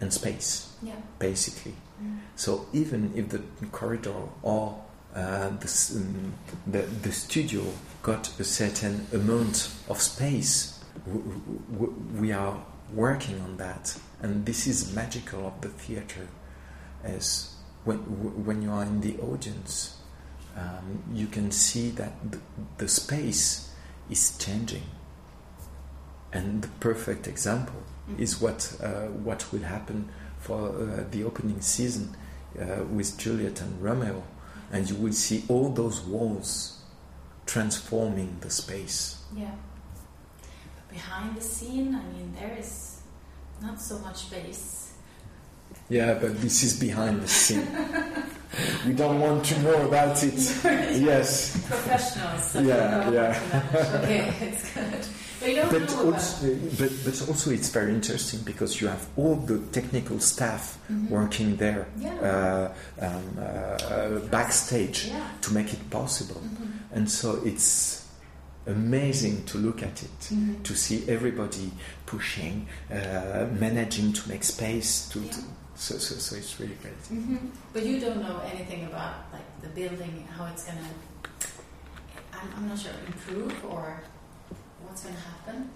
and 0.00 0.12
space, 0.12 0.72
yeah. 0.82 0.94
basically. 1.20 1.74
Mm. 2.02 2.18
So 2.36 2.66
even 2.72 3.12
if 3.14 3.28
the 3.28 3.40
corridor 3.70 4.14
or 4.42 4.82
uh, 5.14 5.50
the, 5.60 5.92
um, 5.96 6.32
the 6.66 6.82
the 7.02 7.12
studio 7.12 7.62
got 8.02 8.28
a 8.40 8.44
certain 8.44 9.06
amount 9.12 9.70
of 9.88 10.00
space, 10.00 10.77
we 11.06 12.32
are 12.32 12.58
working 12.92 13.40
on 13.40 13.56
that, 13.58 13.98
and 14.22 14.46
this 14.46 14.66
is 14.66 14.94
magical 14.94 15.46
of 15.46 15.60
the 15.60 15.68
theater. 15.68 16.28
As 17.04 17.54
when 17.84 17.98
when 18.44 18.62
you 18.62 18.72
are 18.72 18.82
in 18.84 19.00
the 19.00 19.18
audience, 19.18 19.96
um, 20.56 21.02
you 21.12 21.26
can 21.26 21.50
see 21.50 21.90
that 21.90 22.12
the, 22.30 22.38
the 22.78 22.88
space 22.88 23.70
is 24.10 24.36
changing, 24.38 24.82
and 26.32 26.62
the 26.62 26.68
perfect 26.80 27.26
example 27.28 27.82
Mhm. 28.08 28.18
is 28.20 28.40
what 28.40 28.72
uh, 28.82 29.06
what 29.24 29.52
will 29.52 29.62
happen 29.64 30.08
for 30.40 30.68
uh, 30.70 31.04
the 31.10 31.24
opening 31.24 31.60
season 31.60 32.16
uh, 32.58 32.84
with 32.96 33.18
Juliet 33.18 33.60
and 33.60 33.82
Romeo, 33.82 34.22
and 34.72 34.88
you 34.88 34.96
will 34.96 35.12
see 35.12 35.44
all 35.48 35.68
those 35.70 36.00
walls 36.00 36.80
transforming 37.46 38.38
the 38.40 38.50
space. 38.50 39.16
Yeah. 39.36 39.50
Behind 40.98 41.36
the 41.36 41.40
scene, 41.40 41.94
I 41.94 42.02
mean, 42.12 42.34
there 42.40 42.56
is 42.58 43.00
not 43.62 43.80
so 43.80 44.00
much 44.00 44.16
space. 44.26 44.94
Yeah, 45.88 46.14
but 46.14 46.40
this 46.40 46.64
is 46.64 46.74
behind 46.78 47.22
the 47.22 47.28
scene. 47.28 47.68
we 48.86 48.94
don't 48.94 49.20
want 49.20 49.44
to 49.44 49.62
know 49.62 49.86
about 49.86 50.20
it. 50.24 50.34
yes. 51.00 51.52
Professionals. 51.68 52.50
so 52.50 52.60
Yeah, 52.72 53.10
yeah. 53.12 53.32
how 53.32 53.60
to 53.60 53.74
manage. 53.84 54.04
Okay, 54.04 54.34
it's 54.48 54.74
good. 54.74 55.06
But 55.40 55.48
you 55.48 55.54
don't 55.54 55.70
But 55.70 56.04
also, 56.04 56.54
but, 56.80 56.92
but 57.04 57.28
also 57.28 57.50
it's 57.52 57.68
very 57.68 57.92
interesting 57.94 58.40
because 58.44 58.80
you 58.80 58.88
have 58.88 59.06
all 59.16 59.36
the 59.36 59.58
technical 59.70 60.18
staff 60.18 60.78
Mhm. 60.90 61.10
working 61.10 61.56
there 61.58 61.86
Yeah. 61.96 62.14
uh, 63.00 63.06
um, 63.06 63.38
uh, 63.38 64.18
backstage 64.30 65.06
Yeah. 65.06 65.22
to 65.42 65.52
make 65.54 65.72
it 65.72 65.90
possible. 65.90 66.40
Mhm. 66.42 66.96
And 66.96 67.08
so 67.08 67.40
it's 67.44 68.02
amazing 68.68 69.44
to 69.46 69.58
look 69.58 69.82
at 69.82 70.02
it, 70.02 70.20
Mhm. 70.30 70.62
to 70.62 70.74
see 70.74 71.04
everybody 71.08 71.72
pushing, 72.06 72.66
uh, 72.90 73.46
managing 73.58 74.12
to 74.12 74.28
make 74.28 74.44
space. 74.44 75.08
To, 75.12 75.20
to 75.20 75.40
so, 75.74 75.96
so, 75.98 76.14
so 76.16 76.36
it's 76.36 76.58
really 76.60 76.76
great. 76.82 77.02
Mhm. 77.10 77.38
But 77.72 77.84
you 77.84 77.98
don't 78.00 78.20
know 78.22 78.40
anything 78.52 78.84
about 78.86 79.14
like 79.32 79.48
the 79.62 79.68
building, 79.68 80.26
how 80.36 80.46
it's 80.46 80.64
gonna. 80.64 80.88
I'm, 82.32 82.48
I'm 82.56 82.68
not 82.68 82.78
sure 82.78 82.92
improve 83.06 83.54
or 83.64 84.00
what's 84.84 85.02
gonna 85.02 85.16
happen. 85.16 85.70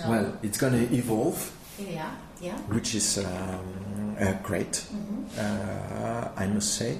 No. 0.00 0.10
Well, 0.10 0.38
it's 0.42 0.58
going 0.58 0.72
to 0.88 0.94
evolve, 0.94 1.52
yeah, 1.78 2.10
yeah. 2.40 2.58
which 2.68 2.94
is 2.94 3.18
um, 3.18 4.16
uh, 4.20 4.32
great. 4.42 4.76
hmm 4.90 5.24
uh, 5.38 6.28
I 6.36 6.46
must 6.48 6.74
say, 6.74 6.98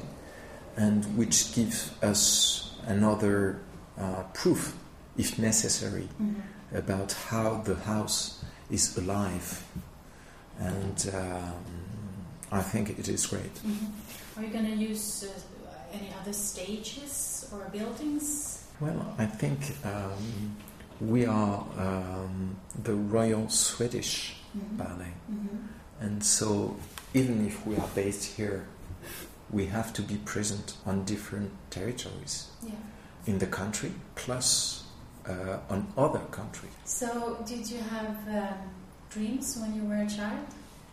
and 0.76 1.04
which 1.16 1.52
gives 1.54 1.90
us 2.02 2.70
another 2.86 3.58
uh, 3.98 4.22
proof, 4.32 4.74
if 5.18 5.38
necessary, 5.38 6.08
hmm 6.18 6.34
about 6.74 7.12
how 7.30 7.62
the 7.64 7.76
house 7.76 8.44
is 8.70 8.96
alive. 8.98 9.62
And 10.58 11.10
um, 11.14 11.64
I 12.50 12.60
think 12.60 12.98
it 12.98 13.08
is 13.08 13.26
great. 13.26 13.56
hmm 13.62 13.86
Are 14.36 14.42
you 14.42 14.52
gonna 14.52 14.74
use 14.90 15.24
uh, 15.24 15.68
any 15.92 16.10
other 16.20 16.32
stages 16.32 17.48
or 17.52 17.68
buildings? 17.72 18.64
Well, 18.80 19.14
I 19.18 19.26
think 19.26 19.58
um, 19.84 20.56
we 21.00 21.24
are 21.24 21.64
um, 21.78 22.56
the 22.82 22.94
Royal 22.94 23.48
Swedish 23.48 24.34
Mhm. 24.56 24.76
Ballet, 24.76 25.12
Mhm. 25.30 25.58
and 26.00 26.24
so 26.24 26.76
even 27.14 27.46
if 27.46 27.64
we 27.66 27.76
are 27.76 27.88
based 27.94 28.24
here, 28.36 28.64
we 29.50 29.66
have 29.66 29.92
to 29.92 30.02
be 30.02 30.16
present 30.16 30.74
on 30.84 31.04
different 31.04 31.50
territories. 31.70 32.48
Yeah. 32.62 32.72
in 33.26 33.38
the 33.38 33.46
country 33.46 33.92
plus 34.14 34.82
uh, 35.28 35.58
on 35.70 35.86
other 35.96 36.20
country. 36.30 36.68
So, 36.84 37.38
did 37.46 37.68
you 37.70 37.78
have 37.78 38.16
um, 38.28 38.54
dreams 39.10 39.56
when 39.60 39.74
you 39.74 39.82
were 39.84 39.96
a 40.02 40.08
child? 40.08 40.46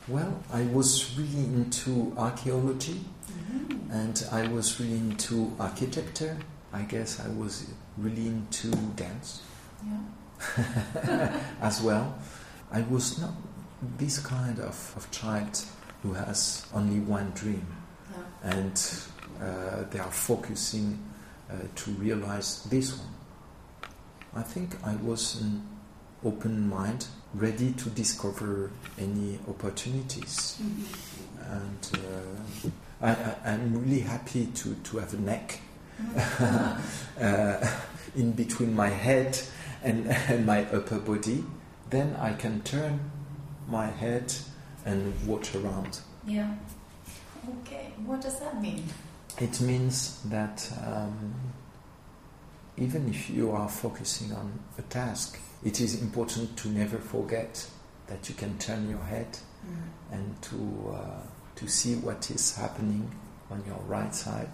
Well, 0.07 0.33
I 0.51 0.63
was 0.63 1.17
really 1.17 1.45
into 1.45 2.13
archaeology 2.17 2.99
Mhm. 3.31 3.89
and 3.91 4.25
I 4.31 4.47
was 4.47 4.79
really 4.79 4.97
into 4.97 5.53
architecture. 5.59 6.37
I 6.73 6.81
guess 6.81 7.19
I 7.19 7.29
was 7.29 7.65
really 7.97 8.27
into 8.27 8.69
dance 8.95 9.41
Yeah. 9.85 11.39
as 11.61 11.81
well. 11.81 12.13
I 12.71 12.81
was 12.81 13.17
not 13.19 13.31
this 13.97 14.19
kind 14.19 14.59
of, 14.59 14.93
of 14.97 15.09
child 15.11 15.61
who 16.01 16.13
has 16.13 16.65
only 16.73 16.99
one 16.99 17.31
dream 17.35 17.65
Yeah. 18.11 18.51
and 18.51 18.93
uh, 19.41 19.83
they 19.89 19.99
are 19.99 20.11
focusing 20.11 20.99
uh, 21.49 21.55
to 21.75 21.91
realize 21.91 22.63
this 22.69 22.97
one. 22.97 23.07
I 24.35 24.41
think 24.41 24.75
I 24.83 24.95
was 24.95 25.41
an 25.41 25.61
open 26.25 26.67
mind, 26.69 27.05
ready 27.33 27.71
to 27.73 27.89
discover 27.89 28.71
any 28.97 29.39
opportunities, 29.47 30.57
Mhm. 30.61 30.85
and 31.51 31.89
uh, 31.93 32.69
I, 33.01 33.09
I, 33.11 33.51
I'm 33.53 33.73
really 33.81 33.99
happy 34.01 34.47
to, 34.47 34.75
to 34.75 34.97
have 34.97 35.13
a 35.13 35.17
neck 35.17 35.59
Mhm. 36.01 36.81
uh, 37.21 37.67
in 38.15 38.31
between 38.31 38.75
my 38.75 38.89
head 38.89 39.39
and, 39.83 40.07
and 40.07 40.45
my 40.45 40.65
upper 40.71 40.99
body. 40.99 41.43
Then 41.89 42.15
I 42.19 42.33
can 42.33 42.61
turn 42.61 42.99
my 43.67 43.87
head 43.87 44.33
and 44.85 45.13
watch 45.27 45.53
around. 45.55 45.99
yeah. 46.25 46.55
Okay. 47.61 47.91
What 48.05 48.21
does 48.21 48.39
that 48.39 48.61
mean? 48.61 48.83
It 49.37 49.59
means 49.61 50.21
that 50.29 50.71
um, 50.85 51.33
even 52.77 53.07
if 53.09 53.29
you 53.29 53.51
are 53.51 53.69
focusing 53.69 54.31
on 54.33 54.59
a 54.77 54.81
task, 54.83 55.39
it 55.63 55.79
is 55.79 56.01
important 56.01 56.57
to 56.57 56.67
never 56.69 56.97
forget 56.97 57.65
that 58.07 58.27
you 58.29 58.35
can 58.35 58.57
turn 58.57 58.89
your 58.89 59.03
head 59.03 59.37
Mhm. 59.65 60.11
and 60.11 60.41
to 60.41 60.93
uh, 60.93 61.21
to 61.55 61.67
see 61.67 61.95
what 61.95 62.29
is 62.31 62.55
happening 62.55 63.09
on 63.51 63.63
your 63.67 63.79
right 63.87 64.13
side, 64.15 64.49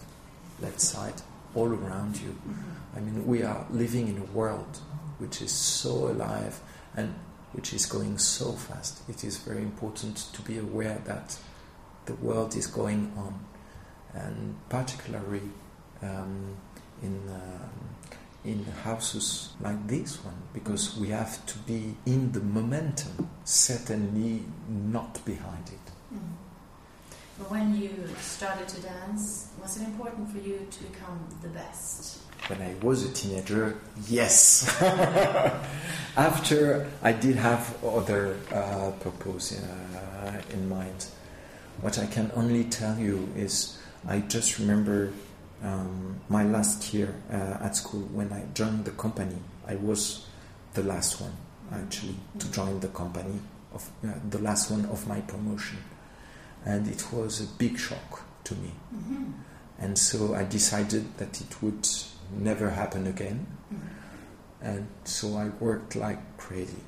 left 0.62 0.82
side, 0.82 1.21
all 1.55 1.69
around 1.73 2.17
you. 2.17 2.36
Mhm. 2.47 2.97
I 2.97 2.99
mean, 2.99 3.25
we 3.25 3.41
are 3.43 3.65
living 3.71 4.08
in 4.10 4.17
a 4.17 4.25
world 4.38 4.82
which 5.17 5.41
is 5.41 5.51
so 5.51 6.10
alive 6.10 6.60
and 6.95 7.13
which 7.53 7.73
is 7.73 7.86
going 7.86 8.17
so 8.19 8.51
fast. 8.53 9.01
It 9.10 9.23
is 9.23 9.38
very 9.38 9.62
important 9.62 10.17
to 10.34 10.41
be 10.41 10.58
aware 10.60 10.99
that 11.05 11.38
the 12.05 12.13
world 12.15 12.55
is 12.55 12.67
going 12.67 13.12
on, 13.17 13.34
and 14.13 14.55
particularly 14.69 15.51
um, 16.01 16.55
in 17.02 17.30
um, 17.30 17.70
in 18.46 18.64
houses 18.84 19.50
like 19.60 19.88
this 19.88 20.24
one, 20.24 20.36
because 20.54 20.98
we 20.98 21.10
have 21.10 21.46
to 21.46 21.58
be 21.60 21.96
in 22.06 22.32
the 22.32 22.40
momentum, 22.40 23.30
certainly 23.44 24.44
not 24.70 25.24
behind 25.26 25.68
it. 25.68 25.92
Mhm. 26.14 26.20
But 27.38 27.52
when 27.52 27.76
you 27.76 27.92
started 28.20 28.68
to 28.70 28.82
dance, 28.82 29.48
was 29.62 29.78
it 29.78 29.84
important 29.84 30.30
for 30.32 30.40
you 30.40 30.68
to 30.70 30.84
become 30.84 31.20
the 31.42 31.50
best? 31.50 32.20
When 32.48 32.62
I 32.62 32.74
was 32.82 33.04
a 33.06 33.12
teenager, 33.14 33.76
yes. 34.08 34.66
After 36.18 36.88
I 37.04 37.12
did 37.12 37.36
have 37.36 37.76
other 37.84 38.38
uh, 38.52 38.92
purpose 39.00 39.54
uh, 39.62 40.42
in 40.54 40.68
mind. 40.70 41.06
What 41.82 41.98
I 41.98 42.08
can 42.08 42.32
only 42.36 42.66
tell 42.66 42.98
you 42.98 43.30
is 43.36 43.78
I 44.08 44.20
just 44.20 44.60
remember 44.60 45.12
um, 45.63 46.19
my 46.30 46.43
last 46.43 46.93
year 46.93 47.13
uh, 47.32 47.63
at 47.65 47.76
school 47.76 48.02
when 48.13 48.32
I 48.32 48.45
joined 48.54 48.86
the 48.86 48.91
company. 48.91 49.36
I 49.67 49.76
was 49.76 50.26
the 50.74 50.84
last 50.84 51.22
one 51.22 51.34
actually 51.74 52.15
to 52.39 52.52
join 52.52 52.80
the 52.80 52.88
company 52.88 53.39
of 53.74 53.89
uh, 54.04 54.10
the 54.30 54.39
last 54.39 54.72
one 54.72 54.86
of 54.86 55.08
my 55.08 55.22
promotion, 55.22 55.78
and 56.65 56.88
it 56.88 57.12
was 57.12 57.41
a 57.41 57.48
big 57.58 57.78
shock 57.78 58.22
to 58.45 58.56
me. 58.56 58.72
Mhm. 58.95 59.34
And 59.80 59.98
so 59.98 60.34
I 60.36 60.43
decided 60.43 61.17
that 61.17 61.39
it 61.41 61.62
would 61.62 61.88
never 62.38 62.69
happen 62.72 63.08
again. 63.08 63.45
Mhm. 63.72 63.80
And 64.62 64.88
so 65.04 65.38
I 65.38 65.50
worked 65.60 65.95
like 65.95 66.19
crazy. 66.38 66.84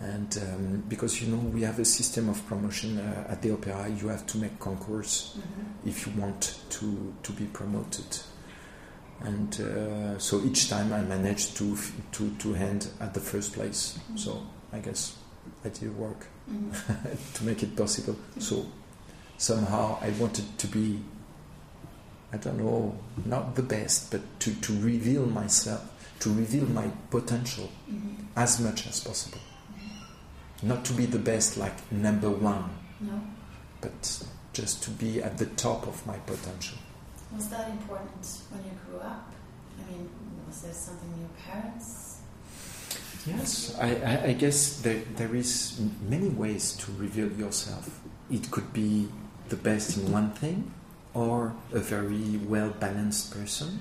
And 0.00 0.36
um, 0.42 0.84
because 0.88 1.22
you 1.22 1.28
know 1.34 1.38
we 1.38 1.62
have 1.62 1.78
a 1.78 1.84
system 1.84 2.28
of 2.28 2.44
promotion 2.46 2.98
uh, 2.98 3.28
at 3.30 3.40
the 3.40 3.52
opera, 3.52 3.88
you 3.88 4.08
have 4.08 4.26
to 4.26 4.38
make 4.38 4.58
concourse 4.58 5.36
Mhm. 5.38 5.88
if 5.88 6.06
you 6.06 6.12
want 6.20 6.58
to 6.70 7.14
to 7.22 7.32
be 7.32 7.46
promoted. 7.46 8.04
And 9.24 9.58
uh, 9.58 10.18
so 10.18 10.42
each 10.44 10.68
time 10.68 10.92
I 10.92 11.00
managed 11.00 11.56
to 11.56 11.72
f- 11.72 11.92
to 12.12 12.30
to 12.40 12.54
end 12.54 12.88
at 13.00 13.14
the 13.14 13.20
first 13.20 13.54
place. 13.54 13.98
So 14.16 14.42
I 14.72 14.80
guess 14.80 15.16
I 15.64 15.70
did 15.70 15.96
work 15.96 16.26
Mhm. 16.50 16.72
to 17.34 17.44
make 17.44 17.62
it 17.62 17.74
possible. 17.74 18.16
So 18.38 18.66
somehow 19.38 19.98
I 20.02 20.10
wanted 20.20 20.44
to 20.58 20.66
be, 20.66 21.00
I 22.34 22.36
don't 22.36 22.58
know, 22.58 22.94
not 23.24 23.54
the 23.54 23.62
best, 23.62 24.10
but 24.10 24.20
to, 24.40 24.52
to 24.60 24.72
reveal 24.82 25.24
myself, 25.24 25.80
to 26.20 26.28
reveal 26.34 26.66
my 26.66 26.90
potential 27.10 27.70
Mhm. 27.90 28.26
as 28.36 28.60
much 28.60 28.86
as 28.86 29.00
possible. 29.00 29.38
Not 30.62 30.84
to 30.86 30.92
be 30.94 31.06
the 31.06 31.18
best 31.18 31.56
like 31.56 31.92
number 31.92 32.30
one, 32.30 32.70
No. 33.00 33.20
but 33.80 34.22
just 34.52 34.82
to 34.84 34.90
be 34.90 35.22
at 35.22 35.36
the 35.38 35.46
top 35.46 35.86
of 35.86 36.06
my 36.06 36.16
potential. 36.18 36.78
Was 37.34 37.48
that 37.50 37.68
important 37.68 38.26
when 38.50 38.64
you 38.64 38.70
grew 38.86 39.00
up? 39.00 39.32
I 39.78 39.90
mean, 39.90 40.08
was 40.46 40.62
there 40.62 40.72
something 40.72 41.12
your 41.18 41.28
parents? 41.52 42.20
Yes, 43.26 43.76
I, 43.78 43.96
I, 43.96 44.24
I 44.28 44.32
guess 44.32 44.80
there, 44.80 45.02
there 45.16 45.34
is 45.34 45.78
many 46.08 46.28
ways 46.28 46.72
to 46.76 46.92
reveal 46.92 47.30
yourself. 47.32 48.00
It 48.30 48.50
could 48.50 48.72
be 48.72 49.08
the 49.48 49.56
best 49.56 49.98
in 49.98 50.10
one 50.12 50.30
thing, 50.30 50.72
or 51.12 51.52
a 51.72 51.80
very 51.80 52.38
well 52.48 52.70
balanced 52.70 53.32
person, 53.32 53.80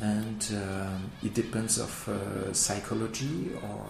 and 0.00 0.44
um, 0.52 1.10
it 1.22 1.32
depends 1.34 1.78
of 1.78 2.08
uh, 2.08 2.52
psychology 2.52 3.52
or 3.62 3.86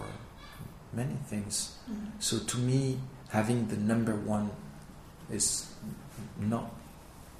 many 0.93 1.15
things. 1.29 1.71
Mhm. 1.89 2.11
So 2.19 2.39
to 2.39 2.57
me, 2.57 2.97
having 3.29 3.67
the 3.67 3.77
number 3.77 4.15
one 4.15 4.49
is 5.31 5.67
not 6.39 6.71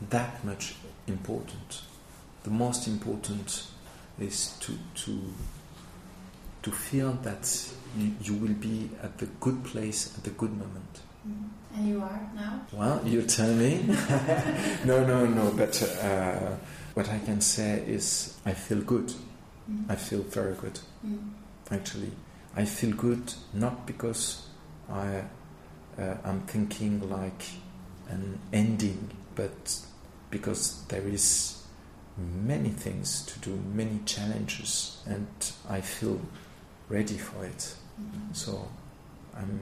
that 0.09 0.43
much 0.45 0.75
important. 1.07 1.81
The 2.43 2.49
most 2.51 2.87
important 2.87 3.63
is 4.19 4.53
to 4.61 4.73
to 5.05 5.21
to 6.61 6.71
feel 6.71 7.13
that 7.23 7.69
you, 7.97 8.11
you 8.21 8.33
will 8.35 8.53
be 8.53 8.89
at 9.01 9.17
the 9.17 9.25
good 9.39 9.63
place 9.63 10.13
at 10.17 10.23
the 10.23 10.29
good 10.31 10.51
moment. 10.51 10.99
Mm. 11.27 11.49
And 11.75 11.87
you 11.87 12.01
are 12.01 12.21
now? 12.35 12.61
Well, 12.73 13.01
you 13.05 13.21
tell 13.23 13.53
me. 13.53 13.83
no, 14.85 15.05
no, 15.05 15.25
no. 15.25 15.51
But 15.51 15.81
uh, 16.03 16.55
what 16.95 17.09
I 17.09 17.19
can 17.19 17.41
say 17.41 17.83
is 17.87 18.35
I 18.45 18.53
feel 18.53 18.81
good. 18.81 19.13
Mm. 19.71 19.85
I 19.89 19.95
feel 19.95 20.21
very 20.23 20.53
good, 20.55 20.79
Mm. 21.05 21.31
actually. 21.71 22.11
I 22.55 22.65
feel 22.65 22.95
good 22.95 23.33
not 23.53 23.85
because 23.85 24.47
I, 24.91 25.23
uh, 25.97 26.15
I'm 26.23 26.41
thinking 26.41 27.09
like 27.09 27.43
an 28.09 28.39
ending, 28.51 29.11
but 29.35 29.79
because 30.31 30.83
there 30.87 31.07
is 31.07 31.63
many 32.17 32.69
things 32.69 33.25
to 33.27 33.39
do, 33.39 33.55
many 33.73 33.99
challenges, 34.05 35.01
and 35.05 35.27
I 35.69 35.81
feel 35.81 36.19
ready 36.89 37.17
for 37.17 37.45
it. 37.45 37.75
Mhm. 38.01 38.35
So 38.35 38.67
I'm, 39.37 39.59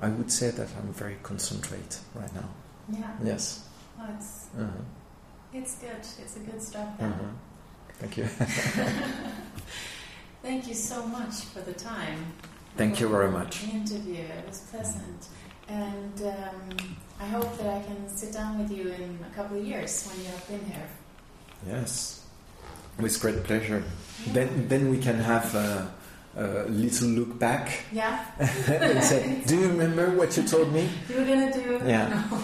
I 0.00 0.08
would 0.08 0.30
say 0.30 0.50
that 0.50 0.68
I'm 0.78 0.92
very 0.94 1.16
concentrate 1.22 1.98
right 2.14 2.32
now. 2.34 2.48
Yeah. 2.88 3.10
Yes. 3.24 3.64
Oh, 4.00 4.06
it's, 4.16 4.46
Uh-huh. 4.58 4.82
it's 5.52 5.74
good. 5.76 6.06
It's 6.22 6.36
a 6.36 6.40
good 6.40 6.62
start. 6.62 6.88
Uh-huh. 7.00 7.28
Thank 7.98 8.16
you. 8.16 8.28
Thank 10.42 10.66
you 10.66 10.74
so 10.74 11.06
much 11.06 11.34
for 11.52 11.60
the 11.60 11.72
time. 11.72 12.32
Thank 12.76 13.00
you 13.00 13.08
very 13.08 13.30
much. 13.30 13.62
The 13.62 13.70
interview. 13.70 14.24
It 14.24 14.46
was 14.46 14.60
pleasant. 14.70 15.28
And 15.68 16.22
um, 16.22 16.96
I 17.20 17.26
hope 17.26 17.56
that 17.58 17.66
I 17.66 17.82
can 17.84 18.08
sit 18.08 18.32
down 18.32 18.58
with 18.58 18.70
you 18.76 18.88
in 18.88 19.18
a 19.30 19.34
couple 19.36 19.58
of 19.58 19.64
years 19.64 20.06
when 20.08 20.24
you 20.24 20.30
have 20.30 20.48
been 20.48 20.64
here. 20.64 20.88
Yes, 21.66 22.24
with 22.98 23.20
great 23.20 23.44
pleasure. 23.44 23.84
Then, 24.28 24.66
then 24.68 24.90
we 24.90 24.98
can 24.98 25.16
have 25.18 25.54
a, 25.54 25.94
a 26.36 26.64
little 26.68 27.08
look 27.08 27.38
back 27.38 27.84
Yeah? 27.92 28.24
and 28.38 29.02
say, 29.04 29.42
"Do 29.46 29.56
you 29.56 29.68
remember 29.68 30.10
what 30.10 30.36
you 30.36 30.42
told 30.42 30.72
me?" 30.72 30.88
You 31.08 31.18
were 31.18 31.24
going 31.24 31.52
to 31.52 31.62
do... 31.62 31.80
Yeah. 31.86 32.24
No. 32.30 32.42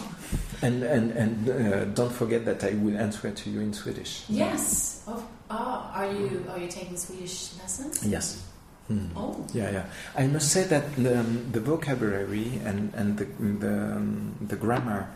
And 0.61 0.83
and 0.83 1.13
and 1.13 1.49
uh, 1.49 1.85
don't 1.95 2.13
forget 2.13 2.45
that 2.47 2.65
I 2.65 2.71
will 2.71 2.99
answer 2.99 3.31
to 3.31 3.51
you 3.51 3.61
in 3.61 3.73
Swedish. 3.73 4.25
Yes. 4.29 5.05
Oh, 5.07 5.23
oh, 5.51 5.91
are 5.95 6.11
you 6.11 6.45
are 6.51 6.59
you 6.59 6.69
taking 6.69 6.97
Swedish 6.97 7.53
lessons? 7.61 8.05
Yes. 8.07 8.43
Hmm. 8.89 9.09
Oh. 9.17 9.45
Yeah, 9.53 9.71
yeah. 9.71 9.85
I 10.17 10.27
must 10.27 10.51
say 10.51 10.65
that 10.65 10.95
the, 10.97 11.21
um, 11.21 11.49
the 11.53 11.61
vocabulary 11.61 12.61
and 12.65 12.93
and 12.95 13.19
the 13.19 13.25
the, 13.61 13.97
um, 13.97 14.35
the 14.49 14.57
grammar 14.57 15.09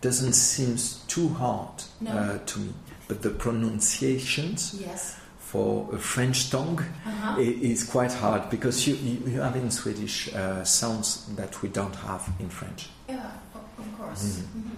doesn't 0.00 0.32
seem 0.34 0.76
too 1.08 1.28
hard 1.34 1.82
No. 2.00 2.10
uh, 2.12 2.38
to 2.46 2.58
me, 2.60 2.72
but 3.08 3.20
the 3.22 3.30
pronunciations 3.30 4.74
Yes. 4.80 5.16
for 5.40 5.88
a 5.94 5.98
French 5.98 6.50
tongue 6.50 6.80
Uh-huh. 7.06 7.36
i- 7.38 7.58
is 7.72 7.84
quite 7.84 8.12
hard 8.14 8.48
because 8.50 8.86
you 8.86 8.94
you, 8.96 9.18
you 9.34 9.40
have 9.42 9.56
in 9.56 9.70
Swedish 9.70 10.28
uh, 10.34 10.64
sounds 10.64 11.26
that 11.36 11.60
we 11.62 11.68
don't 11.68 11.96
have 11.96 12.22
in 12.40 12.48
French. 12.48 12.88
Yeah, 13.08 13.30
of, 13.54 13.98
course. 13.98 14.24
Mhm. 14.24 14.62
Mhm. 14.62 14.76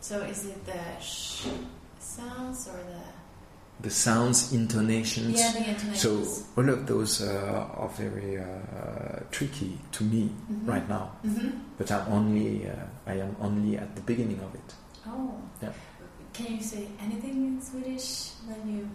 So 0.00 0.14
is 0.22 0.44
it 0.46 0.64
the 0.66 0.80
sh 1.00 1.46
sounds 2.00 2.68
or 2.68 2.78
the... 2.92 3.02
The 3.80 3.90
sounds, 3.90 4.52
intonations. 4.52 5.38
Yeah, 5.38 5.52
the 5.52 5.68
intonations. 5.70 6.00
So 6.00 6.44
all 6.56 6.68
of 6.70 6.86
those 6.86 7.20
uh, 7.20 7.68
are 7.76 7.88
very 7.98 8.38
uh, 8.38 9.20
tricky 9.30 9.78
to 9.92 10.04
me 10.04 10.30
Mhm. 10.50 10.66
right 10.68 10.88
now. 10.88 11.10
hmm 11.22 11.50
But 11.76 11.90
I'm 11.90 12.06
only 12.12 12.66
uh, 12.68 12.86
I 13.06 13.20
am 13.20 13.36
only 13.40 13.76
at 13.76 13.94
the 13.96 14.02
beginning 14.02 14.40
of 14.40 14.54
it. 14.54 14.74
Oh. 15.06 15.34
Yeah. 15.62 15.72
Can 16.32 16.56
you 16.56 16.62
say 16.62 16.88
anything 17.00 17.44
in 17.46 17.60
Swedish 17.62 18.30
when 18.46 18.76
you... 18.76 18.88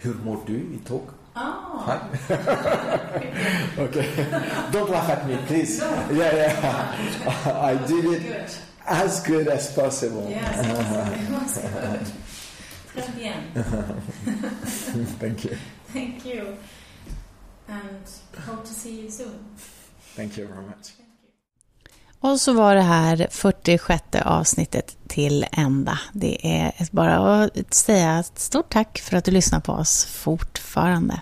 Hur 0.00 0.14
mår 0.24 0.44
du 0.46 0.54
i 0.74 0.78
talk? 0.84 1.14
Oh. 1.36 1.84
Hi. 1.86 1.98
okay. 3.78 4.08
Don't 4.72 4.90
laugh 4.90 5.08
at 5.10 5.26
me, 5.28 5.36
please. 5.46 5.78
Yeah, 5.78 6.34
yeah. 6.34 7.62
I 7.70 7.74
did 7.86 8.04
it 8.04 8.22
Good. 8.22 8.50
as 8.86 9.20
good 9.20 9.48
as 9.48 9.72
possible. 9.72 10.26
Yes, 10.28 10.66
it 10.66 11.30
was 11.30 11.58
good. 11.58 12.12
Très 12.94 13.08
bien. 13.16 13.34
Thank 15.20 15.44
you. 15.44 15.56
Thank 15.92 16.26
you. 16.26 16.56
And 17.68 18.06
hope 18.46 18.62
to 18.62 18.74
see 18.74 19.00
you 19.00 19.10
soon. 19.10 19.38
Thank 20.16 20.38
you 20.38 20.48
very 20.48 20.66
much. 20.66 20.94
Och 22.20 22.40
så 22.40 22.52
var 22.52 22.74
det 22.74 22.82
här 22.82 23.26
46 23.30 24.02
avsnittet 24.24 24.96
till 25.08 25.46
ända. 25.52 25.98
Det 26.12 26.60
är 26.60 26.86
bara 26.90 27.44
att 27.44 27.74
säga 27.74 28.18
ett 28.18 28.38
stort 28.38 28.72
tack 28.72 28.98
för 28.98 29.16
att 29.16 29.24
du 29.24 29.30
lyssnar 29.30 29.60
på 29.60 29.72
oss 29.72 30.04
fortfarande. 30.04 31.20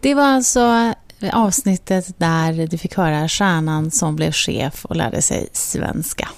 Det 0.00 0.14
var 0.14 0.24
alltså 0.24 0.94
avsnittet 1.32 2.18
där 2.18 2.66
du 2.66 2.78
fick 2.78 2.96
höra 2.96 3.28
stjärnan 3.28 3.90
som 3.90 4.16
blev 4.16 4.32
chef 4.32 4.84
och 4.84 4.96
lärde 4.96 5.22
sig 5.22 5.48
svenska. 5.52 6.28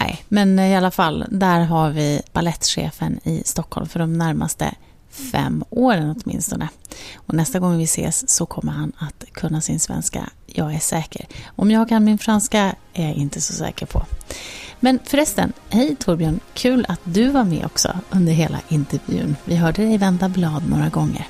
Nej, 0.00 0.24
men 0.28 0.58
i 0.58 0.76
alla 0.76 0.90
fall, 0.90 1.24
där 1.30 1.60
har 1.60 1.90
vi 1.90 2.22
ballettchefen 2.32 3.20
i 3.24 3.42
Stockholm 3.44 3.88
för 3.88 3.98
de 3.98 4.18
närmaste 4.18 4.74
fem 5.10 5.64
åren 5.70 6.16
åtminstone. 6.16 6.68
Och 7.14 7.34
nästa 7.34 7.58
gång 7.58 7.78
vi 7.78 7.84
ses 7.84 8.30
så 8.30 8.46
kommer 8.46 8.72
han 8.72 8.92
att 8.98 9.24
kunna 9.32 9.60
sin 9.60 9.80
svenska, 9.80 10.30
jag 10.46 10.74
är 10.74 10.78
säker. 10.78 11.26
Om 11.56 11.70
jag 11.70 11.88
kan 11.88 12.04
min 12.04 12.18
franska 12.18 12.74
är 12.94 13.06
jag 13.06 13.14
inte 13.14 13.40
så 13.40 13.52
säker 13.52 13.86
på. 13.86 14.02
Men 14.80 14.98
förresten, 15.04 15.52
hej 15.68 15.96
Torbjörn, 15.96 16.40
kul 16.54 16.86
att 16.88 17.00
du 17.04 17.28
var 17.28 17.44
med 17.44 17.64
också 17.64 17.98
under 18.10 18.32
hela 18.32 18.60
intervjun. 18.68 19.36
Vi 19.44 19.56
hörde 19.56 19.82
dig 19.82 19.98
vända 19.98 20.28
blad 20.28 20.68
några 20.68 20.88
gånger. 20.88 21.26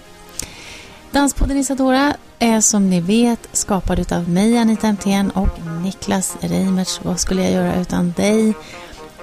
Danspodden 1.12 1.56
Isadora 1.56 2.14
är 2.38 2.60
som 2.60 2.90
ni 2.90 3.00
vet 3.00 3.48
skapad 3.52 4.12
av 4.12 4.28
mig, 4.28 4.58
Anita 4.58 4.86
Emthén 4.86 5.30
och 5.30 5.48
Niklas 5.82 6.36
Reimertz. 6.40 7.00
Vad 7.02 7.20
skulle 7.20 7.42
jag 7.42 7.52
göra 7.52 7.80
utan 7.80 8.12
dig? 8.16 8.54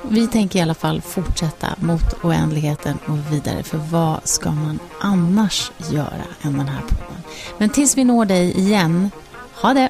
Vi 0.01 0.27
tänker 0.27 0.59
i 0.59 0.61
alla 0.61 0.73
fall 0.73 1.01
fortsätta 1.01 1.67
mot 1.77 2.23
oändligheten 2.23 2.97
och 3.05 3.33
vidare, 3.33 3.63
för 3.63 3.77
vad 3.77 4.27
ska 4.27 4.51
man 4.51 4.79
annars 4.99 5.71
göra 5.91 6.23
än 6.41 6.57
den 6.57 6.67
här 6.67 6.81
podden? 6.81 7.23
Men 7.57 7.69
tills 7.69 7.97
vi 7.97 8.03
når 8.03 8.25
dig 8.25 8.57
igen, 8.57 9.11
ha 9.53 9.73
det! 9.73 9.89